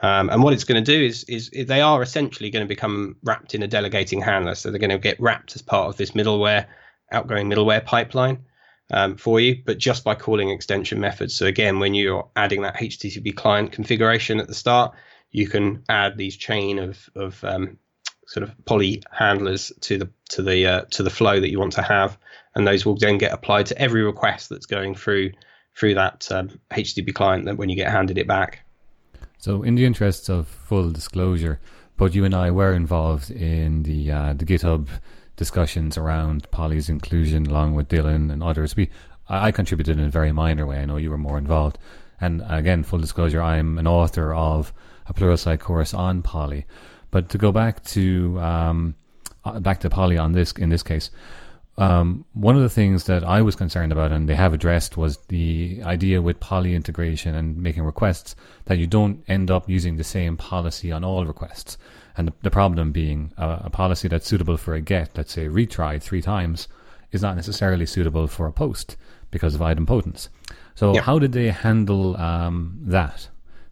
Um, 0.00 0.30
and 0.30 0.42
what 0.42 0.52
it's 0.52 0.64
going 0.64 0.82
to 0.82 0.92
do 0.98 1.04
is, 1.04 1.24
is 1.24 1.50
they 1.50 1.80
are 1.80 2.02
essentially 2.02 2.50
going 2.50 2.64
to 2.64 2.68
become 2.68 3.16
wrapped 3.24 3.54
in 3.54 3.62
a 3.62 3.68
delegating 3.68 4.20
handler, 4.20 4.54
so 4.54 4.70
they're 4.70 4.78
going 4.78 4.90
to 4.90 4.98
get 4.98 5.20
wrapped 5.20 5.56
as 5.56 5.62
part 5.62 5.88
of 5.88 5.96
this 5.96 6.12
middleware 6.12 6.66
outgoing 7.10 7.48
middleware 7.48 7.84
pipeline 7.84 8.44
um, 8.90 9.16
for 9.16 9.40
you, 9.40 9.56
but 9.64 9.78
just 9.78 10.04
by 10.04 10.14
calling 10.14 10.50
extension 10.50 11.00
methods. 11.00 11.34
So 11.34 11.46
again, 11.46 11.78
when 11.78 11.94
you're 11.94 12.28
adding 12.36 12.62
that 12.62 12.76
HTTP 12.76 13.34
client 13.34 13.72
configuration 13.72 14.40
at 14.40 14.46
the 14.46 14.54
start, 14.54 14.94
you 15.30 15.48
can 15.48 15.84
add 15.88 16.16
these 16.16 16.36
chain 16.36 16.78
of 16.78 17.10
of 17.14 17.42
um, 17.44 17.78
sort 18.26 18.44
of 18.44 18.64
Polly 18.64 19.02
handlers 19.10 19.72
to 19.80 19.98
the 19.98 20.10
to 20.30 20.42
the 20.42 20.66
uh, 20.66 20.82
to 20.90 21.02
the 21.02 21.10
flow 21.10 21.40
that 21.40 21.50
you 21.50 21.58
want 21.58 21.72
to 21.72 21.82
have, 21.82 22.16
and 22.54 22.66
those 22.66 22.86
will 22.86 22.96
then 22.96 23.18
get 23.18 23.32
applied 23.32 23.66
to 23.66 23.78
every 23.78 24.02
request 24.02 24.48
that's 24.48 24.66
going 24.66 24.94
through 24.94 25.32
through 25.74 25.94
that 25.94 26.30
um, 26.30 26.58
HTTP 26.70 27.12
client. 27.14 27.44
That 27.44 27.56
when 27.56 27.68
you 27.68 27.76
get 27.76 27.90
handed 27.90 28.18
it 28.18 28.26
back. 28.26 28.64
So, 29.38 29.62
in 29.62 29.76
the 29.76 29.86
interests 29.86 30.28
of 30.28 30.48
full 30.48 30.90
disclosure, 30.90 31.60
both 31.96 32.14
you 32.14 32.24
and 32.24 32.34
I 32.34 32.50
were 32.50 32.72
involved 32.74 33.30
in 33.30 33.84
the 33.84 34.10
uh, 34.10 34.32
the 34.34 34.44
GitHub 34.44 34.88
discussions 35.36 35.96
around 35.96 36.50
Polly's 36.50 36.88
inclusion, 36.88 37.46
along 37.46 37.74
with 37.74 37.88
Dylan 37.88 38.30
and 38.32 38.42
others. 38.42 38.76
We, 38.76 38.90
I, 39.28 39.48
I 39.48 39.52
contributed 39.52 39.98
in 39.98 40.04
a 40.04 40.10
very 40.10 40.32
minor 40.32 40.66
way. 40.66 40.78
I 40.78 40.84
know 40.84 40.96
you 40.96 41.10
were 41.10 41.18
more 41.18 41.38
involved. 41.38 41.78
And 42.20 42.42
again, 42.48 42.82
full 42.82 42.98
disclosure, 42.98 43.40
I'm 43.40 43.78
an 43.78 43.86
author 43.86 44.34
of 44.34 44.72
a 45.06 45.14
Pluralsight 45.14 45.60
course 45.60 45.94
on 45.94 46.22
Polly. 46.22 46.66
But 47.12 47.28
to 47.30 47.38
go 47.38 47.52
back 47.52 47.84
to 47.84 48.38
um, 48.40 48.96
uh, 49.44 49.60
back 49.60 49.80
to 49.80 49.90
Polly 49.90 50.18
on 50.18 50.32
this 50.32 50.52
in 50.52 50.68
this 50.68 50.82
case, 50.82 51.10
um, 51.78 52.24
one 52.32 52.56
of 52.56 52.62
the 52.62 52.68
things 52.68 53.04
that 53.04 53.22
I 53.22 53.40
was 53.40 53.54
concerned 53.54 53.92
about, 53.92 54.10
and 54.10 54.28
they 54.28 54.34
have 54.34 54.52
addressed, 54.52 54.96
was 54.96 55.18
the 55.28 55.80
idea 55.84 56.20
with 56.20 56.40
Polly 56.40 56.74
integration 56.74 57.34
and 57.34 57.56
making 57.56 57.84
requests 57.84 58.34
that 58.64 58.78
you 58.78 58.86
don't 58.86 59.22
end 59.28 59.50
up 59.50 59.68
using 59.68 59.96
the 59.96 60.04
same 60.04 60.36
policy 60.36 60.90
on 60.90 61.04
all 61.04 61.24
requests. 61.24 61.78
And 62.16 62.28
the, 62.28 62.32
the 62.42 62.50
problem 62.50 62.90
being 62.90 63.32
uh, 63.38 63.60
a 63.60 63.70
policy 63.70 64.08
that's 64.08 64.26
suitable 64.26 64.56
for 64.56 64.74
a 64.74 64.80
get, 64.80 65.16
let's 65.16 65.32
say 65.32 65.46
retried 65.46 66.02
three 66.02 66.20
times, 66.20 66.66
is 67.12 67.22
not 67.22 67.36
necessarily 67.36 67.86
suitable 67.86 68.26
for 68.26 68.46
a 68.48 68.52
post 68.52 68.96
because 69.30 69.54
of 69.54 69.60
idempotence. 69.60 70.28
So 70.74 70.94
yeah. 70.94 71.02
how 71.02 71.18
did 71.20 71.32
they 71.32 71.48
handle 71.48 72.16
um, 72.16 72.76
that? 72.82 73.28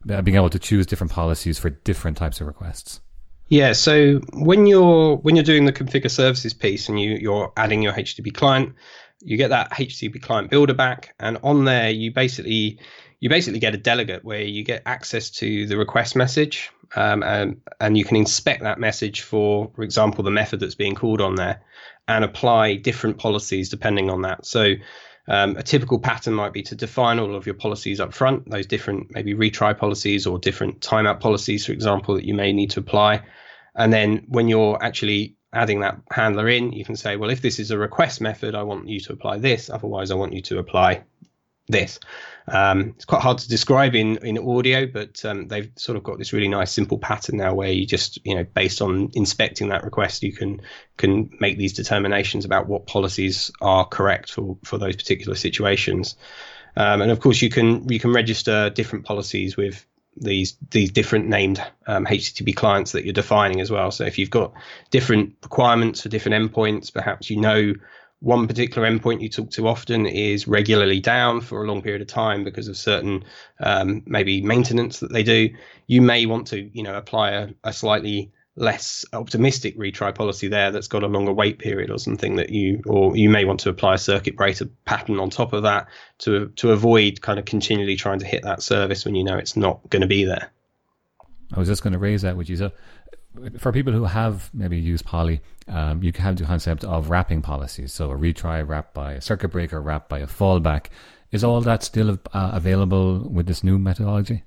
Being 0.06 0.36
able 0.36 0.50
to 0.50 0.60
choose 0.60 0.86
different 0.86 1.12
policies 1.12 1.58
for 1.58 1.70
different 1.70 2.16
types 2.16 2.40
of 2.40 2.46
requests. 2.46 3.00
Yeah, 3.48 3.72
so 3.74 4.20
when 4.32 4.66
you're 4.66 5.16
when 5.16 5.36
you're 5.36 5.44
doing 5.44 5.66
the 5.66 5.72
configure 5.72 6.10
services 6.10 6.52
piece 6.52 6.88
and 6.88 7.00
you 7.00 7.16
you're 7.20 7.52
adding 7.56 7.82
your 7.82 7.92
HTTP 7.92 8.34
client, 8.34 8.74
you 9.22 9.36
get 9.36 9.50
that 9.50 9.70
HTTP 9.70 10.20
client 10.20 10.50
builder 10.50 10.74
back, 10.74 11.14
and 11.20 11.38
on 11.42 11.64
there 11.64 11.90
you 11.90 12.12
basically 12.12 12.78
you 13.20 13.28
basically 13.28 13.60
get 13.60 13.74
a 13.74 13.78
delegate 13.78 14.24
where 14.24 14.42
you 14.42 14.62
get 14.62 14.82
access 14.84 15.30
to 15.30 15.66
the 15.66 15.76
request 15.76 16.16
message 16.16 16.70
um, 16.94 17.22
and, 17.22 17.60
and 17.80 17.96
you 17.96 18.04
can 18.04 18.16
inspect 18.16 18.62
that 18.62 18.78
message 18.78 19.22
for, 19.22 19.70
for 19.74 19.82
example, 19.82 20.22
the 20.22 20.30
method 20.30 20.60
that's 20.60 20.74
being 20.74 20.94
called 20.94 21.20
on 21.20 21.34
there 21.34 21.62
and 22.08 22.24
apply 22.24 22.76
different 22.76 23.18
policies 23.18 23.68
depending 23.68 24.10
on 24.10 24.22
that. 24.22 24.46
So 24.46 24.74
um, 25.28 25.56
a 25.56 25.62
typical 25.62 25.98
pattern 25.98 26.34
might 26.34 26.52
be 26.52 26.62
to 26.62 26.74
define 26.74 27.18
all 27.18 27.34
of 27.34 27.46
your 27.46 27.54
policies 27.54 28.00
up 28.00 28.14
front, 28.14 28.48
those 28.48 28.66
different 28.66 29.08
maybe 29.10 29.34
retry 29.34 29.76
policies 29.76 30.26
or 30.26 30.38
different 30.38 30.80
timeout 30.80 31.20
policies, 31.20 31.66
for 31.66 31.72
example, 31.72 32.14
that 32.14 32.24
you 32.24 32.34
may 32.34 32.52
need 32.52 32.70
to 32.70 32.80
apply. 32.80 33.22
And 33.74 33.92
then 33.92 34.24
when 34.28 34.48
you're 34.48 34.82
actually 34.82 35.36
adding 35.52 35.80
that 35.80 35.98
handler 36.10 36.48
in, 36.48 36.72
you 36.72 36.84
can 36.84 36.96
say, 36.96 37.16
well, 37.16 37.30
if 37.30 37.42
this 37.42 37.58
is 37.58 37.70
a 37.70 37.78
request 37.78 38.20
method, 38.20 38.54
I 38.54 38.62
want 38.62 38.88
you 38.88 39.00
to 39.00 39.12
apply 39.12 39.38
this. 39.38 39.68
Otherwise, 39.70 40.10
I 40.10 40.14
want 40.14 40.32
you 40.32 40.42
to 40.42 40.58
apply 40.58 41.04
this. 41.68 41.98
Um, 42.48 42.94
it's 42.94 43.04
quite 43.04 43.22
hard 43.22 43.38
to 43.38 43.48
describe 43.48 43.94
in 43.94 44.18
in 44.18 44.38
audio, 44.38 44.86
but 44.86 45.24
um, 45.24 45.48
they've 45.48 45.70
sort 45.76 45.96
of 45.96 46.04
got 46.04 46.18
this 46.18 46.32
really 46.32 46.48
nice 46.48 46.70
simple 46.70 46.98
pattern 46.98 47.38
now 47.38 47.54
where 47.54 47.72
you 47.72 47.86
just 47.86 48.24
you 48.24 48.36
know 48.36 48.44
based 48.44 48.80
on 48.80 49.10
inspecting 49.14 49.70
that 49.70 49.84
request, 49.84 50.22
you 50.22 50.32
can 50.32 50.60
can 50.96 51.30
make 51.40 51.58
these 51.58 51.72
determinations 51.72 52.44
about 52.44 52.68
what 52.68 52.86
policies 52.86 53.50
are 53.60 53.84
correct 53.84 54.30
for 54.32 54.56
for 54.64 54.78
those 54.78 54.96
particular 54.96 55.34
situations. 55.34 56.16
Um, 56.76 57.02
and 57.02 57.10
of 57.10 57.20
course, 57.20 57.42
you 57.42 57.50
can 57.50 57.88
you 57.88 57.98
can 57.98 58.12
register 58.12 58.70
different 58.70 59.06
policies 59.06 59.56
with 59.56 59.84
these 60.16 60.56
these 60.70 60.92
different 60.92 61.28
named 61.28 61.62
um, 61.86 62.06
HTTP 62.06 62.54
clients 62.54 62.92
that 62.92 63.04
you're 63.04 63.12
defining 63.12 63.60
as 63.60 63.70
well. 63.70 63.90
So 63.90 64.04
if 64.04 64.18
you've 64.18 64.30
got 64.30 64.52
different 64.90 65.34
requirements 65.42 66.02
for 66.02 66.08
different 66.08 66.52
endpoints, 66.52 66.92
perhaps 66.92 67.28
you 67.28 67.40
know 67.40 67.74
one 68.20 68.48
particular 68.48 68.88
endpoint 68.88 69.20
you 69.20 69.28
talk 69.28 69.50
to 69.50 69.68
often 69.68 70.06
is 70.06 70.48
regularly 70.48 71.00
down 71.00 71.40
for 71.40 71.62
a 71.62 71.66
long 71.66 71.82
period 71.82 72.02
of 72.02 72.08
time 72.08 72.44
because 72.44 72.68
of 72.68 72.76
certain 72.76 73.24
um, 73.60 74.02
maybe 74.06 74.40
maintenance 74.40 75.00
that 75.00 75.12
they 75.12 75.22
do, 75.22 75.50
you 75.86 76.00
may 76.00 76.26
want 76.26 76.46
to 76.48 76.70
you 76.72 76.82
know 76.82 76.96
apply 76.96 77.30
a, 77.30 77.48
a 77.64 77.72
slightly 77.72 78.32
less 78.58 79.04
optimistic 79.12 79.78
retry 79.78 80.14
policy 80.14 80.48
there 80.48 80.70
that's 80.70 80.88
got 80.88 81.02
a 81.02 81.06
longer 81.06 81.32
wait 81.32 81.58
period 81.58 81.90
or 81.90 81.98
something 81.98 82.36
that 82.36 82.48
you 82.48 82.82
or 82.86 83.14
you 83.14 83.28
may 83.28 83.44
want 83.44 83.60
to 83.60 83.68
apply 83.68 83.94
a 83.94 83.98
circuit 83.98 84.34
breaker 84.34 84.64
pattern 84.86 85.18
on 85.18 85.28
top 85.28 85.52
of 85.52 85.64
that 85.64 85.86
to 86.16 86.48
to 86.56 86.72
avoid 86.72 87.20
kind 87.20 87.38
of 87.38 87.44
continually 87.44 87.96
trying 87.96 88.18
to 88.18 88.26
hit 88.26 88.42
that 88.44 88.62
service 88.62 89.04
when 89.04 89.14
you 89.14 89.22
know 89.22 89.36
it's 89.36 89.56
not 89.56 89.88
going 89.90 90.00
to 90.00 90.08
be 90.08 90.24
there. 90.24 90.50
I 91.54 91.58
was 91.58 91.68
just 91.68 91.82
going 91.82 91.92
to 91.92 91.98
raise 91.98 92.22
that 92.22 92.36
with 92.36 92.48
you. 92.48 92.56
So 92.56 92.72
for 93.58 93.72
people 93.72 93.92
who 93.92 94.04
have 94.04 94.50
maybe 94.54 94.78
used 94.78 95.04
Polly, 95.04 95.40
um, 95.68 96.02
you 96.02 96.12
can 96.12 96.24
have 96.24 96.36
the 96.36 96.44
concept 96.44 96.84
of 96.84 97.10
wrapping 97.10 97.42
policies. 97.42 97.92
So 97.92 98.10
a 98.10 98.16
retry 98.16 98.66
wrapped 98.66 98.94
by 98.94 99.14
a 99.14 99.20
circuit 99.20 99.48
breaker, 99.48 99.80
wrapped 99.80 100.08
by 100.08 100.20
a 100.20 100.26
fallback. 100.26 100.86
Is 101.32 101.42
all 101.42 101.60
that 101.62 101.82
still 101.82 102.18
uh, 102.32 102.50
available 102.54 103.28
with 103.28 103.46
this 103.46 103.64
new 103.64 103.78
methodology? 103.78 104.44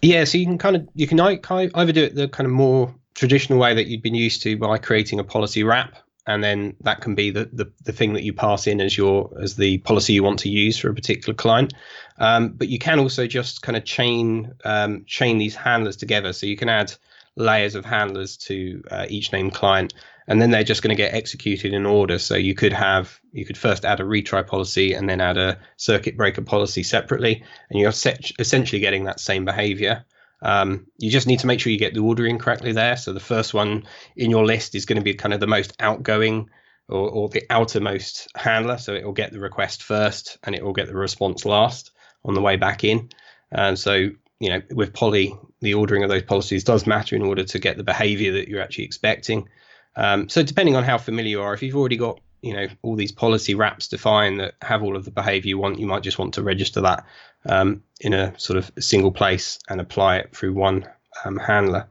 Yeah, 0.00 0.24
so 0.24 0.38
you 0.38 0.46
can 0.46 0.58
kind 0.58 0.76
of 0.76 0.88
you 0.94 1.06
can 1.06 1.20
either 1.20 1.92
do 1.92 2.02
it 2.02 2.14
the 2.14 2.28
kind 2.28 2.46
of 2.46 2.52
more 2.52 2.92
traditional 3.14 3.58
way 3.58 3.74
that 3.74 3.86
you'd 3.86 4.02
been 4.02 4.14
used 4.14 4.42
to 4.42 4.56
by 4.56 4.78
creating 4.78 5.20
a 5.20 5.24
policy 5.24 5.62
wrap, 5.62 5.96
and 6.26 6.42
then 6.42 6.74
that 6.80 7.00
can 7.00 7.14
be 7.14 7.30
the, 7.30 7.50
the, 7.52 7.70
the 7.84 7.92
thing 7.92 8.14
that 8.14 8.22
you 8.22 8.32
pass 8.32 8.66
in 8.66 8.80
as 8.80 8.96
your 8.96 9.30
as 9.40 9.56
the 9.56 9.78
policy 9.78 10.14
you 10.14 10.24
want 10.24 10.40
to 10.40 10.48
use 10.48 10.78
for 10.78 10.88
a 10.88 10.94
particular 10.94 11.34
client. 11.34 11.74
Um, 12.18 12.48
but 12.50 12.68
you 12.68 12.78
can 12.78 12.98
also 12.98 13.26
just 13.26 13.62
kind 13.62 13.76
of 13.76 13.84
chain 13.84 14.52
um, 14.64 15.04
chain 15.06 15.38
these 15.38 15.54
handlers 15.54 15.96
together. 15.96 16.32
So 16.32 16.46
you 16.46 16.56
can 16.56 16.68
add 16.68 16.94
layers 17.36 17.74
of 17.74 17.84
handlers 17.84 18.36
to 18.36 18.82
uh, 18.90 19.06
each 19.08 19.32
named 19.32 19.54
client, 19.54 19.94
and 20.28 20.40
then 20.40 20.50
they're 20.50 20.64
just 20.64 20.82
going 20.82 20.94
to 20.94 21.02
get 21.02 21.14
executed 21.14 21.72
in 21.72 21.86
order. 21.86 22.18
So 22.18 22.36
you 22.36 22.54
could 22.54 22.72
have 22.72 23.20
you 23.32 23.44
could 23.44 23.58
first 23.58 23.84
add 23.84 24.00
a 24.00 24.04
retry 24.04 24.46
policy 24.46 24.92
and 24.92 25.08
then 25.08 25.20
add 25.20 25.38
a 25.38 25.58
circuit 25.76 26.16
breaker 26.16 26.42
policy 26.42 26.82
separately, 26.82 27.44
and 27.70 27.80
you're 27.80 27.90
essentially 28.38 28.80
getting 28.80 29.04
that 29.04 29.20
same 29.20 29.44
behavior. 29.44 30.04
Um, 30.42 30.86
you 30.98 31.10
just 31.10 31.28
need 31.28 31.38
to 31.40 31.46
make 31.46 31.60
sure 31.60 31.72
you 31.72 31.78
get 31.78 31.94
the 31.94 32.00
ordering 32.00 32.38
correctly 32.38 32.72
there. 32.72 32.96
So 32.96 33.12
the 33.12 33.20
first 33.20 33.54
one 33.54 33.84
in 34.16 34.30
your 34.30 34.44
list 34.44 34.74
is 34.74 34.86
going 34.86 34.96
to 34.96 35.04
be 35.04 35.14
kind 35.14 35.32
of 35.32 35.40
the 35.40 35.46
most 35.46 35.72
outgoing 35.78 36.50
or, 36.88 37.08
or 37.08 37.28
the 37.28 37.44
outermost 37.48 38.28
handler. 38.34 38.78
So 38.78 38.92
it 38.94 39.04
will 39.04 39.12
get 39.12 39.32
the 39.32 39.38
request 39.38 39.84
first 39.84 40.38
and 40.42 40.54
it 40.54 40.64
will 40.64 40.72
get 40.72 40.88
the 40.88 40.96
response 40.96 41.44
last 41.44 41.92
on 42.24 42.34
the 42.34 42.40
way 42.40 42.56
back 42.56 42.82
in. 42.82 43.10
And 43.52 43.78
so, 43.78 44.08
you 44.42 44.48
know, 44.48 44.60
with 44.72 44.92
Polly, 44.92 45.38
the 45.60 45.74
ordering 45.74 46.02
of 46.02 46.10
those 46.10 46.24
policies 46.24 46.64
does 46.64 46.84
matter 46.84 47.14
in 47.14 47.22
order 47.22 47.44
to 47.44 47.58
get 47.60 47.76
the 47.76 47.84
behavior 47.84 48.32
that 48.32 48.48
you're 48.48 48.60
actually 48.60 48.84
expecting. 48.84 49.48
Um, 49.94 50.28
so 50.28 50.42
depending 50.42 50.74
on 50.74 50.82
how 50.82 50.98
familiar 50.98 51.30
you 51.30 51.42
are, 51.42 51.54
if 51.54 51.62
you've 51.62 51.76
already 51.76 51.96
got 51.96 52.18
you 52.40 52.52
know 52.52 52.66
all 52.82 52.96
these 52.96 53.12
policy 53.12 53.54
wraps 53.54 53.86
defined 53.86 54.40
that 54.40 54.54
have 54.60 54.82
all 54.82 54.96
of 54.96 55.04
the 55.04 55.12
behavior 55.12 55.50
you 55.50 55.58
want 55.58 55.78
you 55.78 55.86
might 55.86 56.02
just 56.02 56.18
want 56.18 56.34
to 56.34 56.42
register 56.42 56.80
that 56.80 57.06
um, 57.46 57.84
in 58.00 58.12
a 58.12 58.36
sort 58.36 58.56
of 58.56 58.68
single 58.80 59.12
place 59.12 59.60
and 59.68 59.80
apply 59.80 60.16
it 60.16 60.34
through 60.34 60.52
one 60.52 60.84
um, 61.24 61.36
handler 61.36 61.86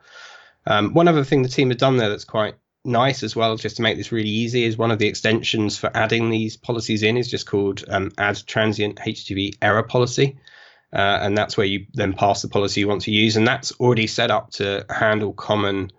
um, 0.67 0.93
one 0.93 1.07
other 1.07 1.23
thing 1.23 1.41
the 1.41 1.47
team 1.47 1.69
have 1.69 1.77
done 1.77 1.95
there 1.95 2.09
that's 2.09 2.25
quite 2.25 2.55
nice 2.83 3.23
as 3.23 3.33
well 3.33 3.55
just 3.55 3.77
to 3.77 3.81
make 3.81 3.95
this 3.95 4.11
really 4.11 4.27
easy 4.29 4.65
is 4.65 4.77
one 4.77 4.91
of 4.91 4.99
the 4.99 5.07
extensions 5.07 5.77
for 5.77 5.89
adding 5.95 6.29
these 6.29 6.57
policies 6.57 7.01
in 7.01 7.15
is 7.15 7.31
just 7.31 7.45
called 7.45 7.85
um, 7.87 8.11
add 8.17 8.37
transient 8.45 8.97
http 8.97 9.55
error 9.61 9.83
policy 9.83 10.37
uh, 10.93 11.19
and 11.21 11.38
that's 11.38 11.58
where 11.58 11.67
you 11.67 11.86
then 11.93 12.13
pass 12.13 12.41
the 12.41 12.49
policy 12.49 12.82
you 12.82 12.88
want 12.88 13.01
to 13.01 13.12
use 13.12 13.38
and 13.38 13.47
that's 13.47 13.71
already 13.80 14.08
set 14.08 14.32
up 14.32 14.51
to 14.51 14.86
handle 14.89 15.34
common 15.34 15.91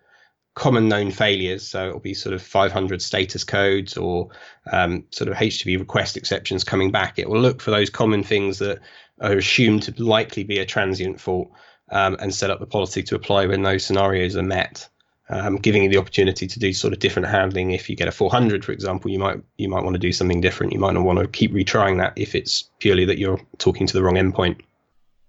common 0.54 0.88
known 0.88 1.10
failures. 1.10 1.66
So 1.66 1.88
it'll 1.88 2.00
be 2.00 2.14
sort 2.14 2.34
of 2.34 2.42
500 2.42 3.00
status 3.00 3.44
codes 3.44 3.96
or 3.96 4.28
um, 4.70 5.04
sort 5.10 5.28
of 5.30 5.36
HTTP 5.36 5.78
request 5.78 6.16
exceptions 6.16 6.64
coming 6.64 6.90
back. 6.90 7.18
It 7.18 7.28
will 7.28 7.40
look 7.40 7.60
for 7.60 7.70
those 7.70 7.90
common 7.90 8.22
things 8.22 8.58
that 8.58 8.80
are 9.20 9.36
assumed 9.36 9.84
to 9.84 10.02
likely 10.02 10.44
be 10.44 10.58
a 10.58 10.66
transient 10.66 11.20
fault 11.20 11.50
um, 11.90 12.16
and 12.20 12.34
set 12.34 12.50
up 12.50 12.60
the 12.60 12.66
policy 12.66 13.02
to 13.04 13.14
apply 13.14 13.46
when 13.46 13.62
those 13.62 13.84
scenarios 13.84 14.36
are 14.36 14.42
met. 14.42 14.88
Um, 15.30 15.56
giving 15.56 15.84
you 15.84 15.88
the 15.88 15.96
opportunity 15.96 16.46
to 16.46 16.58
do 16.58 16.74
sort 16.74 16.92
of 16.92 16.98
different 16.98 17.28
handling. 17.28 17.70
If 17.70 17.88
you 17.88 17.96
get 17.96 18.08
a 18.08 18.12
400, 18.12 18.64
for 18.64 18.72
example, 18.72 19.10
you 19.10 19.18
might 19.18 19.40
you 19.56 19.68
might 19.68 19.82
want 19.82 19.94
to 19.94 20.00
do 20.00 20.12
something 20.12 20.42
different. 20.42 20.74
You 20.74 20.78
might 20.78 20.92
not 20.92 21.04
want 21.04 21.20
to 21.20 21.28
keep 21.28 21.52
retrying 21.52 21.96
that 21.98 22.12
if 22.16 22.34
it's 22.34 22.68
purely 22.80 23.06
that 23.06 23.18
you're 23.18 23.40
talking 23.56 23.86
to 23.86 23.92
the 23.94 24.02
wrong 24.02 24.16
endpoint. 24.16 24.60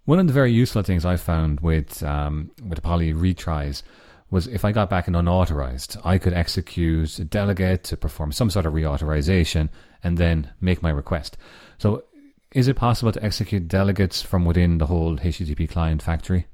One 0.05 0.19
of 0.19 0.27
the 0.27 0.33
very 0.33 0.51
useful 0.51 0.83
things 0.83 1.05
I 1.05 1.15
found 1.15 1.61
with 1.61 2.03
um, 2.03 2.51
with 2.61 2.83
Polly 2.83 3.13
retries 3.13 3.83
was 4.29 4.47
if 4.47 4.65
I 4.65 4.71
got 4.73 4.89
back 4.89 5.07
an 5.07 5.15
unauthorized, 5.15 5.95
I 6.03 6.17
could 6.17 6.33
execute 6.33 7.19
a 7.19 7.23
delegate 7.23 7.85
to 7.85 7.95
perform 7.95 8.31
some 8.33 8.49
sort 8.49 8.65
of 8.65 8.73
reauthorization 8.73 9.69
and 10.03 10.17
then 10.17 10.51
make 10.59 10.81
my 10.81 10.89
request. 10.89 11.37
So, 11.77 12.03
is 12.51 12.67
it 12.67 12.75
possible 12.75 13.13
to 13.13 13.23
execute 13.23 13.67
delegates 13.67 14.21
from 14.21 14.43
within 14.43 14.77
the 14.77 14.87
whole 14.87 15.17
HTTP 15.17 15.69
client 15.69 16.01
factory? 16.01 16.47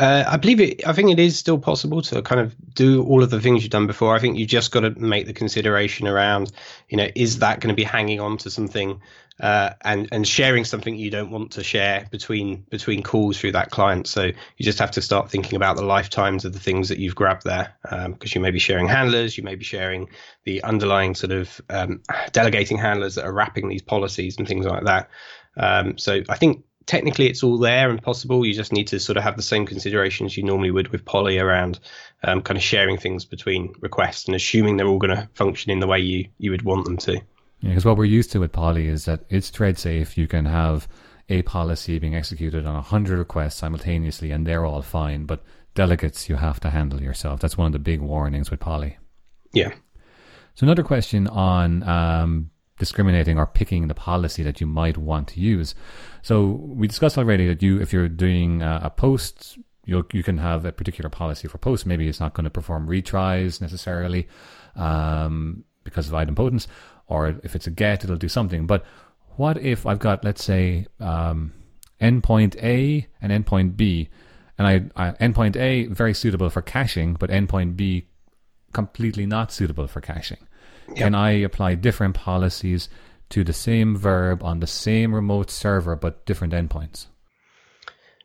Uh, 0.00 0.24
I 0.26 0.38
believe 0.38 0.60
it. 0.60 0.86
I 0.88 0.94
think 0.94 1.10
it 1.10 1.18
is 1.18 1.38
still 1.38 1.58
possible 1.58 2.00
to 2.02 2.22
kind 2.22 2.40
of 2.40 2.56
do 2.74 3.04
all 3.04 3.22
of 3.22 3.28
the 3.28 3.40
things 3.40 3.62
you've 3.62 3.70
done 3.70 3.86
before. 3.86 4.16
I 4.16 4.18
think 4.18 4.38
you 4.38 4.46
just 4.46 4.72
got 4.72 4.80
to 4.80 4.90
make 4.90 5.26
the 5.26 5.34
consideration 5.34 6.08
around, 6.08 6.50
you 6.88 6.96
know, 6.96 7.08
is 7.14 7.40
that 7.40 7.60
going 7.60 7.68
to 7.68 7.76
be 7.76 7.84
hanging 7.84 8.18
on 8.18 8.38
to 8.38 8.50
something 8.50 9.00
uh, 9.40 9.70
and 9.80 10.08
and 10.12 10.28
sharing 10.28 10.64
something 10.64 10.96
you 10.96 11.10
don't 11.10 11.30
want 11.30 11.52
to 11.52 11.64
share 11.64 12.06
between 12.10 12.64
between 12.70 13.02
calls 13.02 13.38
through 13.38 13.52
that 13.52 13.70
client. 13.70 14.06
So 14.06 14.24
you 14.24 14.64
just 14.64 14.78
have 14.78 14.90
to 14.92 15.02
start 15.02 15.30
thinking 15.30 15.56
about 15.56 15.76
the 15.76 15.84
lifetimes 15.84 16.44
of 16.44 16.52
the 16.52 16.60
things 16.60 16.88
that 16.88 16.98
you've 16.98 17.14
grabbed 17.14 17.44
there, 17.44 17.74
because 17.82 18.06
um, 18.06 18.32
you 18.34 18.40
may 18.40 18.50
be 18.50 18.58
sharing 18.58 18.88
handlers, 18.88 19.36
you 19.38 19.44
may 19.44 19.54
be 19.54 19.64
sharing 19.64 20.08
the 20.44 20.62
underlying 20.62 21.14
sort 21.14 21.32
of 21.32 21.60
um, 21.70 22.02
delegating 22.32 22.78
handlers 22.78 23.14
that 23.14 23.24
are 23.24 23.32
wrapping 23.32 23.68
these 23.68 23.82
policies 23.82 24.36
and 24.38 24.46
things 24.46 24.66
like 24.66 24.84
that. 24.84 25.08
Um, 25.56 25.98
so 25.98 26.20
I 26.28 26.36
think 26.36 26.64
technically 26.86 27.28
it's 27.28 27.42
all 27.42 27.58
there 27.58 27.90
and 27.90 28.02
possible. 28.02 28.44
You 28.44 28.54
just 28.54 28.72
need 28.72 28.88
to 28.88 29.00
sort 29.00 29.16
of 29.16 29.22
have 29.22 29.36
the 29.36 29.42
same 29.42 29.64
considerations 29.64 30.36
you 30.36 30.42
normally 30.42 30.70
would 30.70 30.88
with 30.88 31.04
Polly 31.04 31.38
around 31.38 31.80
um, 32.22 32.42
kind 32.42 32.56
of 32.56 32.62
sharing 32.62 32.98
things 32.98 33.24
between 33.24 33.74
requests 33.80 34.26
and 34.26 34.34
assuming 34.34 34.76
they're 34.76 34.88
all 34.88 34.98
going 34.98 35.16
to 35.16 35.28
function 35.34 35.70
in 35.70 35.80
the 35.80 35.86
way 35.86 36.00
you, 36.00 36.28
you 36.38 36.50
would 36.50 36.62
want 36.62 36.84
them 36.84 36.96
to. 36.98 37.20
Yeah, 37.60 37.70
because 37.70 37.84
what 37.84 37.96
we're 37.96 38.04
used 38.06 38.32
to 38.32 38.40
with 38.40 38.52
Polly 38.52 38.88
is 38.88 39.04
that 39.04 39.24
it's 39.28 39.50
thread 39.50 39.78
safe. 39.78 40.16
You 40.16 40.26
can 40.26 40.46
have 40.46 40.88
a 41.28 41.42
policy 41.42 41.98
being 41.98 42.14
executed 42.14 42.66
on 42.66 42.74
100 42.74 43.18
requests 43.18 43.56
simultaneously 43.56 44.30
and 44.30 44.46
they're 44.46 44.64
all 44.64 44.82
fine. 44.82 45.26
But 45.26 45.44
delegates, 45.74 46.28
you 46.28 46.36
have 46.36 46.58
to 46.60 46.70
handle 46.70 47.02
yourself. 47.02 47.40
That's 47.40 47.56
one 47.56 47.66
of 47.66 47.72
the 47.72 47.78
big 47.78 48.00
warnings 48.00 48.50
with 48.50 48.60
Polly. 48.60 48.98
Yeah. 49.52 49.72
So 50.54 50.64
another 50.64 50.82
question 50.82 51.26
on 51.28 51.82
um, 51.84 52.50
discriminating 52.78 53.38
or 53.38 53.46
picking 53.46 53.88
the 53.88 53.94
policy 53.94 54.42
that 54.42 54.60
you 54.60 54.66
might 54.66 54.98
want 54.98 55.28
to 55.28 55.40
use. 55.40 55.74
So 56.22 56.46
we 56.46 56.88
discussed 56.88 57.18
already 57.18 57.46
that 57.46 57.62
you, 57.62 57.80
if 57.80 57.92
you're 57.92 58.08
doing 58.08 58.62
a, 58.62 58.80
a 58.84 58.90
post, 58.90 59.58
you 59.84 60.06
you 60.12 60.22
can 60.22 60.38
have 60.38 60.64
a 60.64 60.72
particular 60.72 61.10
policy 61.10 61.48
for 61.48 61.58
post. 61.58 61.86
Maybe 61.86 62.08
it's 62.08 62.20
not 62.20 62.34
going 62.34 62.44
to 62.44 62.50
perform 62.50 62.88
retries 62.88 63.60
necessarily 63.60 64.28
um, 64.76 65.64
because 65.84 66.08
of 66.08 66.14
idempotence, 66.14 66.66
or 67.10 67.38
if 67.42 67.54
it's 67.54 67.66
a 67.66 67.70
get, 67.70 68.04
it'll 68.04 68.16
do 68.16 68.28
something. 68.28 68.66
But 68.66 68.84
what 69.36 69.58
if 69.58 69.84
I've 69.84 69.98
got, 69.98 70.24
let's 70.24 70.42
say, 70.42 70.86
um, 71.00 71.52
endpoint 72.00 72.56
A 72.62 73.06
and 73.20 73.32
endpoint 73.32 73.76
B, 73.76 74.08
and 74.56 74.66
I, 74.66 74.74
I 74.96 75.12
endpoint 75.12 75.56
A 75.56 75.86
very 75.86 76.14
suitable 76.14 76.50
for 76.50 76.62
caching, 76.62 77.14
but 77.14 77.30
endpoint 77.30 77.76
B 77.76 78.06
completely 78.72 79.26
not 79.26 79.52
suitable 79.52 79.86
for 79.86 80.00
caching. 80.00 80.38
Yep. 80.88 80.96
Can 80.96 81.14
I 81.14 81.30
apply 81.32 81.74
different 81.76 82.14
policies 82.14 82.88
to 83.30 83.44
the 83.44 83.52
same 83.52 83.96
verb 83.96 84.42
on 84.42 84.60
the 84.60 84.66
same 84.66 85.14
remote 85.14 85.50
server 85.50 85.96
but 85.96 86.26
different 86.26 86.52
endpoints? 86.52 87.06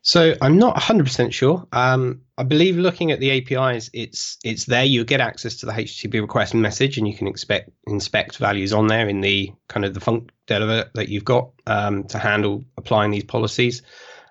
So 0.06 0.36
I'm 0.40 0.60
not 0.60 0.76
100% 0.76 1.34
sure. 1.34 1.66
Um, 1.72 2.22
I 2.38 2.44
believe 2.44 2.78
looking 2.78 3.12
at 3.12 3.20
the 3.20 3.32
APIs, 3.32 3.90
it's 3.92 4.38
it's 4.44 4.66
there. 4.66 4.84
You 4.84 5.04
get 5.04 5.20
access 5.20 5.56
to 5.58 5.66
the 5.66 5.72
HTTP 5.72 6.22
request 6.22 6.54
message, 6.54 7.00
and 7.00 7.08
you 7.08 7.16
can 7.16 7.26
expect 7.26 7.72
inspect 7.88 8.38
values 8.38 8.72
on 8.72 8.86
there 8.86 9.10
in 9.10 9.22
the 9.22 9.52
kind 9.68 9.84
of 9.84 9.96
the 9.96 10.00
func 10.00 10.30
deliver 10.46 10.92
that 10.94 11.10
you've 11.10 11.26
got 11.26 11.50
um, 11.66 12.04
to 12.04 12.20
handle 12.20 12.64
applying 12.78 13.10
these 13.10 13.24
policies. 13.24 13.82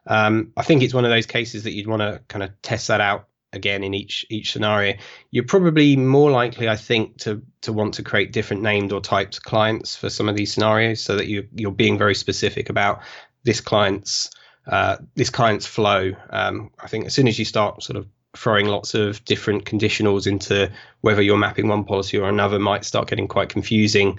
Um, 0.07 0.53
I 0.57 0.63
think 0.63 0.85
it's 0.85 0.95
one 0.95 1.05
of 1.05 1.11
those 1.11 1.27
cases 1.27 1.65
that 1.65 1.73
you'd 1.73 1.89
want 1.89 2.03
to 2.03 2.23
kind 2.29 2.45
of 2.45 2.51
test 2.63 2.87
that 2.87 3.01
out 3.01 3.27
again 3.53 3.83
in 3.83 3.95
each 3.95 4.27
each 4.31 4.51
scenario 4.51 4.97
you're 5.31 5.45
probably 5.45 5.95
more 5.95 6.29
likely 6.29 6.69
i 6.69 6.75
think 6.75 7.17
to 7.19 7.41
to 7.61 7.73
want 7.73 7.95
to 7.95 8.03
create 8.03 8.33
different 8.33 8.65
named 8.65 8.91
or 8.91 9.01
typed 9.01 9.41
clients 9.45 9.95
for 9.95 10.11
some 10.11 10.29
of 10.29 10.35
these 10.35 10.53
scenarios 10.53 11.01
so 11.01 11.15
that 11.15 11.29
you 11.29 11.47
you're 11.55 11.71
being 11.71 11.97
very 11.97 12.17
specific 12.17 12.69
about 12.69 13.01
this 13.45 13.61
client's 13.61 14.29
uh, 14.67 14.97
this 15.15 15.31
client's 15.31 15.67
flow 15.67 16.13
um, 16.31 16.71
i 16.79 16.89
think 16.89 17.07
as 17.07 17.15
soon 17.15 17.29
as 17.29 17.39
you 17.39 17.45
start 17.45 17.83
sort 17.83 17.97
of 17.97 18.07
throwing 18.37 18.67
lots 18.67 18.95
of 18.95 19.25
different 19.25 19.65
conditionals 19.65 20.27
into 20.27 20.71
whether 21.03 21.23
you're 21.23 21.37
mapping 21.37 21.69
one 21.69 21.85
policy 21.85 22.19
or 22.19 22.29
another 22.29 22.59
might 22.59 22.85
start 22.85 23.09
getting 23.09 23.29
quite 23.29 23.49
confusing 23.49 24.19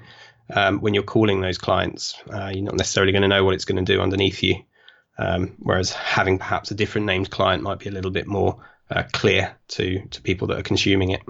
um, 0.53 0.79
when 0.79 0.93
you're 0.93 1.03
calling 1.03 1.41
those 1.41 1.57
clients 1.57 2.15
uh, 2.31 2.51
you're 2.53 2.63
not 2.63 2.77
necessarily 2.77 3.11
going 3.11 3.23
to 3.23 3.27
know 3.27 3.43
what 3.43 3.53
it's 3.53 3.65
going 3.65 3.83
to 3.83 3.93
do 3.93 4.01
underneath 4.01 4.41
you 4.41 4.55
um, 5.17 5.55
whereas 5.59 5.91
having 5.93 6.37
perhaps 6.37 6.71
a 6.71 6.75
different 6.75 7.07
named 7.07 7.29
client 7.29 7.63
might 7.63 7.79
be 7.79 7.87
a 7.87 7.91
little 7.91 8.11
bit 8.11 8.27
more 8.27 8.63
uh, 8.89 9.03
clear 9.13 9.55
to 9.67 10.05
to 10.07 10.21
people 10.21 10.47
that 10.47 10.59
are 10.59 10.63
consuming 10.63 11.11
it. 11.11 11.21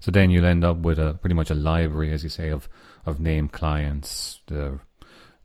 So 0.00 0.10
then 0.10 0.30
you'll 0.30 0.46
end 0.46 0.64
up 0.64 0.78
with 0.78 0.98
a 0.98 1.14
pretty 1.14 1.34
much 1.34 1.50
a 1.50 1.54
library, 1.54 2.12
as 2.12 2.22
you 2.22 2.30
say, 2.30 2.50
of 2.50 2.68
of 3.06 3.20
named 3.20 3.52
clients, 3.52 4.40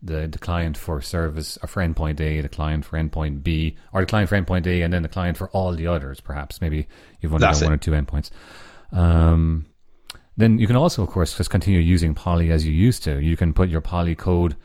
the, 0.01 0.27
the 0.27 0.37
client 0.37 0.77
for 0.77 1.01
service 1.01 1.57
for 1.67 1.81
endpoint 1.81 2.19
A, 2.21 2.41
the 2.41 2.49
client 2.49 2.85
for 2.85 2.97
endpoint 2.97 3.43
B, 3.43 3.77
or 3.93 4.01
the 4.01 4.07
client 4.07 4.29
for 4.29 4.39
endpoint 4.39 4.67
A, 4.67 4.81
and 4.81 4.93
then 4.93 5.01
the 5.01 5.09
client 5.09 5.37
for 5.37 5.49
all 5.49 5.73
the 5.73 5.87
others. 5.87 6.19
Perhaps 6.19 6.61
maybe 6.61 6.87
you've 7.19 7.33
only 7.33 7.47
got 7.47 7.61
one 7.61 7.73
or 7.73 7.77
two 7.77 7.91
endpoints. 7.91 8.29
Um, 8.91 9.65
then 10.37 10.59
you 10.59 10.67
can 10.67 10.75
also, 10.75 11.01
of 11.01 11.09
course, 11.09 11.35
just 11.35 11.49
continue 11.49 11.79
using 11.79 12.13
Polly 12.13 12.51
as 12.51 12.65
you 12.65 12.71
used 12.71 13.03
to. 13.03 13.19
You 13.19 13.35
can 13.35 13.53
put 13.53 13.69
your 13.69 13.81
Polly 13.81 14.13
code 14.13 14.55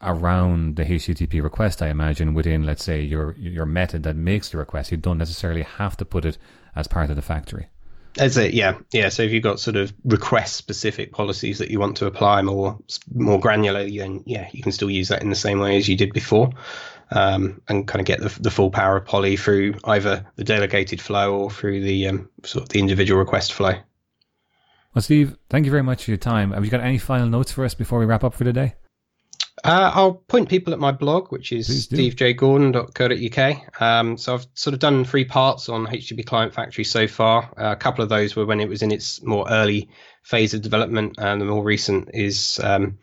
around 0.00 0.76
the 0.76 0.84
HTTP 0.84 1.42
request, 1.42 1.82
I 1.82 1.88
imagine, 1.88 2.32
within, 2.32 2.64
let's 2.64 2.84
say, 2.84 3.00
your 3.00 3.34
your 3.36 3.66
method 3.66 4.04
that 4.04 4.14
makes 4.14 4.50
the 4.50 4.58
request. 4.58 4.92
You 4.92 4.98
don't 4.98 5.18
necessarily 5.18 5.62
have 5.62 5.96
to 5.96 6.04
put 6.04 6.24
it 6.24 6.38
as 6.76 6.86
part 6.86 7.10
of 7.10 7.16
the 7.16 7.22
factory. 7.22 7.68
That's 8.16 8.36
it, 8.38 8.54
yeah, 8.54 8.78
yeah. 8.92 9.10
So 9.10 9.22
if 9.22 9.30
you've 9.30 9.42
got 9.42 9.60
sort 9.60 9.76
of 9.76 9.92
request-specific 10.04 11.12
policies 11.12 11.58
that 11.58 11.70
you 11.70 11.78
want 11.78 11.98
to 11.98 12.06
apply 12.06 12.40
more 12.42 12.78
more 13.14 13.38
granularly, 13.38 13.98
then 13.98 14.22
yeah, 14.24 14.48
you 14.52 14.62
can 14.62 14.72
still 14.72 14.90
use 14.90 15.08
that 15.08 15.22
in 15.22 15.28
the 15.28 15.36
same 15.36 15.60
way 15.60 15.76
as 15.76 15.86
you 15.86 15.96
did 15.96 16.14
before, 16.14 16.50
um, 17.10 17.60
and 17.68 17.86
kind 17.86 18.00
of 18.00 18.06
get 18.06 18.20
the, 18.20 18.34
the 18.40 18.50
full 18.50 18.70
power 18.70 18.96
of 18.96 19.04
Polly 19.04 19.36
through 19.36 19.74
either 19.84 20.26
the 20.36 20.44
delegated 20.44 21.00
flow 21.00 21.38
or 21.38 21.50
through 21.50 21.82
the 21.82 22.08
um, 22.08 22.30
sort 22.42 22.62
of 22.62 22.68
the 22.70 22.80
individual 22.80 23.20
request 23.20 23.52
flow. 23.52 23.74
Well, 24.94 25.02
Steve, 25.02 25.36
thank 25.50 25.66
you 25.66 25.70
very 25.70 25.82
much 25.82 26.04
for 26.04 26.10
your 26.10 26.16
time. 26.16 26.52
Have 26.52 26.64
you 26.64 26.70
got 26.70 26.80
any 26.80 26.96
final 26.96 27.28
notes 27.28 27.52
for 27.52 27.66
us 27.66 27.74
before 27.74 27.98
we 27.98 28.06
wrap 28.06 28.24
up 28.24 28.32
for 28.32 28.44
today? 28.44 28.76
Uh, 29.64 29.90
I'll 29.94 30.14
point 30.14 30.48
people 30.48 30.72
at 30.72 30.78
my 30.78 30.92
blog, 30.92 31.32
which 31.32 31.50
is 31.50 31.88
stevejgordon.co.uk. 31.88 33.80
Um, 33.80 34.16
so 34.18 34.34
I've 34.34 34.46
sort 34.54 34.74
of 34.74 34.80
done 34.80 35.04
three 35.04 35.24
parts 35.24 35.68
on 35.68 35.86
HTTP 35.86 36.26
Client 36.26 36.54
Factory 36.54 36.84
so 36.84 37.08
far. 37.08 37.50
Uh, 37.56 37.72
a 37.72 37.76
couple 37.76 38.02
of 38.02 38.10
those 38.10 38.36
were 38.36 38.44
when 38.44 38.60
it 38.60 38.68
was 38.68 38.82
in 38.82 38.92
its 38.92 39.22
more 39.22 39.46
early 39.50 39.88
phase 40.22 40.52
of 40.52 40.60
development, 40.60 41.14
and 41.18 41.40
the 41.40 41.46
more 41.46 41.64
recent 41.64 42.10
is 42.12 42.60
um, 42.62 42.98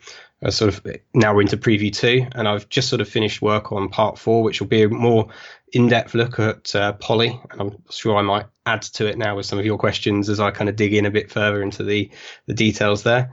sort 0.49 0.73
of 0.73 0.85
now 1.13 1.33
we're 1.33 1.41
into 1.41 1.57
preview 1.57 1.91
two. 1.93 2.27
And 2.33 2.47
I've 2.47 2.69
just 2.69 2.87
sort 2.87 3.01
of 3.01 3.09
finished 3.09 3.41
work 3.41 3.71
on 3.71 3.89
part 3.89 4.19
four, 4.19 4.43
which 4.43 4.61
will 4.61 4.67
be 4.67 4.83
a 4.83 4.89
more 4.89 5.29
in-depth 5.71 6.13
look 6.13 6.39
at 6.39 6.75
uh, 6.75 6.93
Polly, 6.93 7.39
and 7.49 7.61
I'm 7.61 7.83
sure 7.89 8.15
I 8.15 8.21
might 8.21 8.45
add 8.67 8.83
to 8.83 9.07
it 9.07 9.17
now 9.17 9.35
with 9.35 9.47
some 9.47 9.57
of 9.57 9.65
your 9.65 9.79
questions 9.79 10.29
as 10.29 10.39
I 10.39 10.51
kind 10.51 10.69
of 10.69 10.75
dig 10.75 10.93
in 10.93 11.07
a 11.07 11.11
bit 11.11 11.31
further 11.31 11.63
into 11.63 11.83
the 11.83 12.11
the 12.45 12.53
details 12.53 13.01
there. 13.01 13.31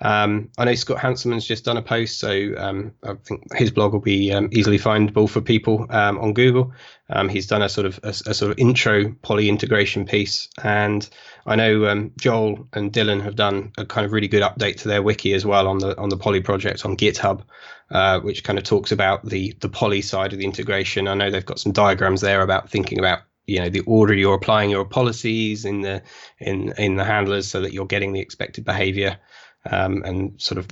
Um, 0.00 0.50
I 0.56 0.64
know 0.64 0.74
Scott 0.74 0.98
Hanselman's 0.98 1.46
just 1.46 1.64
done 1.64 1.76
a 1.76 1.82
post, 1.82 2.20
so 2.20 2.54
um, 2.56 2.92
I 3.02 3.14
think 3.14 3.52
his 3.54 3.70
blog 3.70 3.92
will 3.92 4.00
be 4.00 4.32
um, 4.32 4.48
easily 4.52 4.78
findable 4.78 5.28
for 5.28 5.40
people 5.40 5.86
um, 5.90 6.18
on 6.18 6.34
Google. 6.34 6.72
Um, 7.10 7.28
he's 7.28 7.48
done 7.48 7.62
a 7.62 7.68
sort 7.68 7.86
of 7.86 7.98
a, 8.04 8.08
a, 8.08 8.34
sort 8.34 8.52
of 8.52 8.58
intro 8.58 9.12
Polly 9.22 9.48
integration 9.48 10.04
piece, 10.04 10.48
and 10.62 11.08
I 11.46 11.56
know 11.56 11.86
um, 11.86 12.12
Joel 12.16 12.68
and 12.74 12.92
Dylan 12.92 13.22
have 13.22 13.34
done 13.34 13.72
a 13.76 13.84
kind 13.84 14.04
of 14.04 14.12
really 14.12 14.28
good 14.28 14.42
update 14.42 14.76
to 14.78 14.88
their 14.88 15.02
wiki 15.02 15.32
as 15.34 15.44
well 15.44 15.66
on 15.66 15.78
the 15.78 15.98
on 15.98 16.10
the 16.10 16.16
Polly 16.16 16.40
project 16.40 16.84
on 16.84 16.96
GitHub, 16.96 17.42
uh, 17.90 18.20
which 18.20 18.44
kind 18.44 18.58
of 18.58 18.64
talks 18.64 18.92
about 18.92 19.24
the 19.24 19.56
the 19.60 19.68
Polly 19.68 20.02
side 20.02 20.32
of 20.32 20.38
the 20.38 20.44
integration. 20.44 21.08
I 21.08 21.14
know 21.14 21.30
they've 21.30 21.44
got 21.44 21.58
some 21.58 21.72
diagrams 21.72 22.20
there 22.20 22.42
about 22.42 22.70
thinking 22.70 23.00
about 23.00 23.22
you 23.48 23.58
know 23.58 23.68
the 23.70 23.80
order 23.80 24.14
you're 24.14 24.34
applying 24.34 24.70
your 24.70 24.84
policies 24.84 25.64
in 25.64 25.80
the 25.80 26.02
in 26.38 26.72
in 26.78 26.94
the 26.96 27.04
handlers 27.04 27.48
so 27.48 27.60
that 27.62 27.72
you're 27.72 27.86
getting 27.86 28.12
the 28.12 28.20
expected 28.20 28.64
behavior 28.64 29.18
um, 29.64 30.02
and 30.04 30.40
sort 30.40 30.58
of 30.58 30.68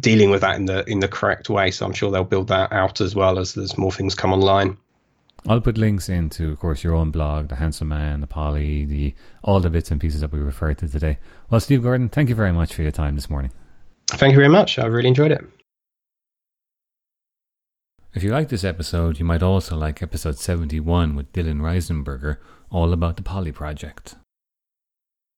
dealing 0.00 0.30
with 0.30 0.40
that 0.42 0.56
in 0.56 0.66
the 0.66 0.88
in 0.88 1.00
the 1.00 1.08
correct 1.08 1.48
way. 1.48 1.70
So 1.70 1.86
I'm 1.86 1.92
sure 1.92 2.10
they'll 2.10 2.24
build 2.24 2.48
that 2.48 2.72
out 2.72 3.00
as 3.00 3.14
well 3.14 3.38
as 3.38 3.54
there's 3.54 3.78
more 3.78 3.92
things 3.92 4.14
come 4.14 4.32
online. 4.32 4.76
I'll 5.46 5.60
put 5.60 5.78
links 5.78 6.08
into, 6.08 6.50
of 6.50 6.58
course, 6.58 6.82
your 6.82 6.94
own 6.94 7.10
blog, 7.10 7.48
the 7.48 7.54
Hanselman, 7.54 8.20
the 8.20 8.26
Polly, 8.26 8.84
the 8.84 9.14
all 9.42 9.60
the 9.60 9.70
bits 9.70 9.90
and 9.90 10.00
pieces 10.00 10.20
that 10.20 10.32
we 10.32 10.40
referred 10.40 10.78
to 10.78 10.88
today. 10.88 11.18
Well, 11.48 11.60
Steve 11.60 11.82
Gordon, 11.82 12.08
thank 12.08 12.28
you 12.28 12.34
very 12.34 12.52
much 12.52 12.74
for 12.74 12.82
your 12.82 12.90
time 12.90 13.14
this 13.14 13.30
morning. 13.30 13.52
Thank 14.08 14.32
you 14.32 14.38
very 14.38 14.48
much. 14.48 14.78
I 14.78 14.86
really 14.86 15.08
enjoyed 15.08 15.32
it. 15.32 15.44
If 18.14 18.22
you 18.22 18.32
like 18.32 18.48
this 18.48 18.64
episode, 18.64 19.18
you 19.18 19.24
might 19.24 19.42
also 19.42 19.76
like 19.76 20.02
episode 20.02 20.38
71 20.38 21.14
with 21.14 21.32
Dylan 21.32 21.60
Reisenberger, 21.60 22.38
all 22.70 22.92
about 22.92 23.16
the 23.16 23.22
Polly 23.22 23.52
project. 23.52 24.16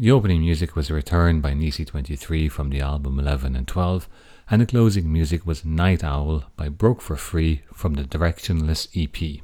The 0.00 0.12
opening 0.12 0.42
music 0.42 0.76
was 0.76 0.92
return 0.92 1.40
by 1.40 1.54
Nisi23 1.54 2.48
from 2.52 2.70
the 2.70 2.80
album 2.80 3.18
11 3.18 3.56
and 3.56 3.66
12, 3.66 4.08
and 4.48 4.62
the 4.62 4.66
closing 4.66 5.12
music 5.12 5.44
was 5.44 5.64
Night 5.64 6.04
Owl 6.04 6.44
by 6.54 6.68
Broke 6.68 7.00
for 7.00 7.16
Free 7.16 7.62
from 7.72 7.94
the 7.94 8.04
Directionless 8.04 8.86
EP. 8.94 9.42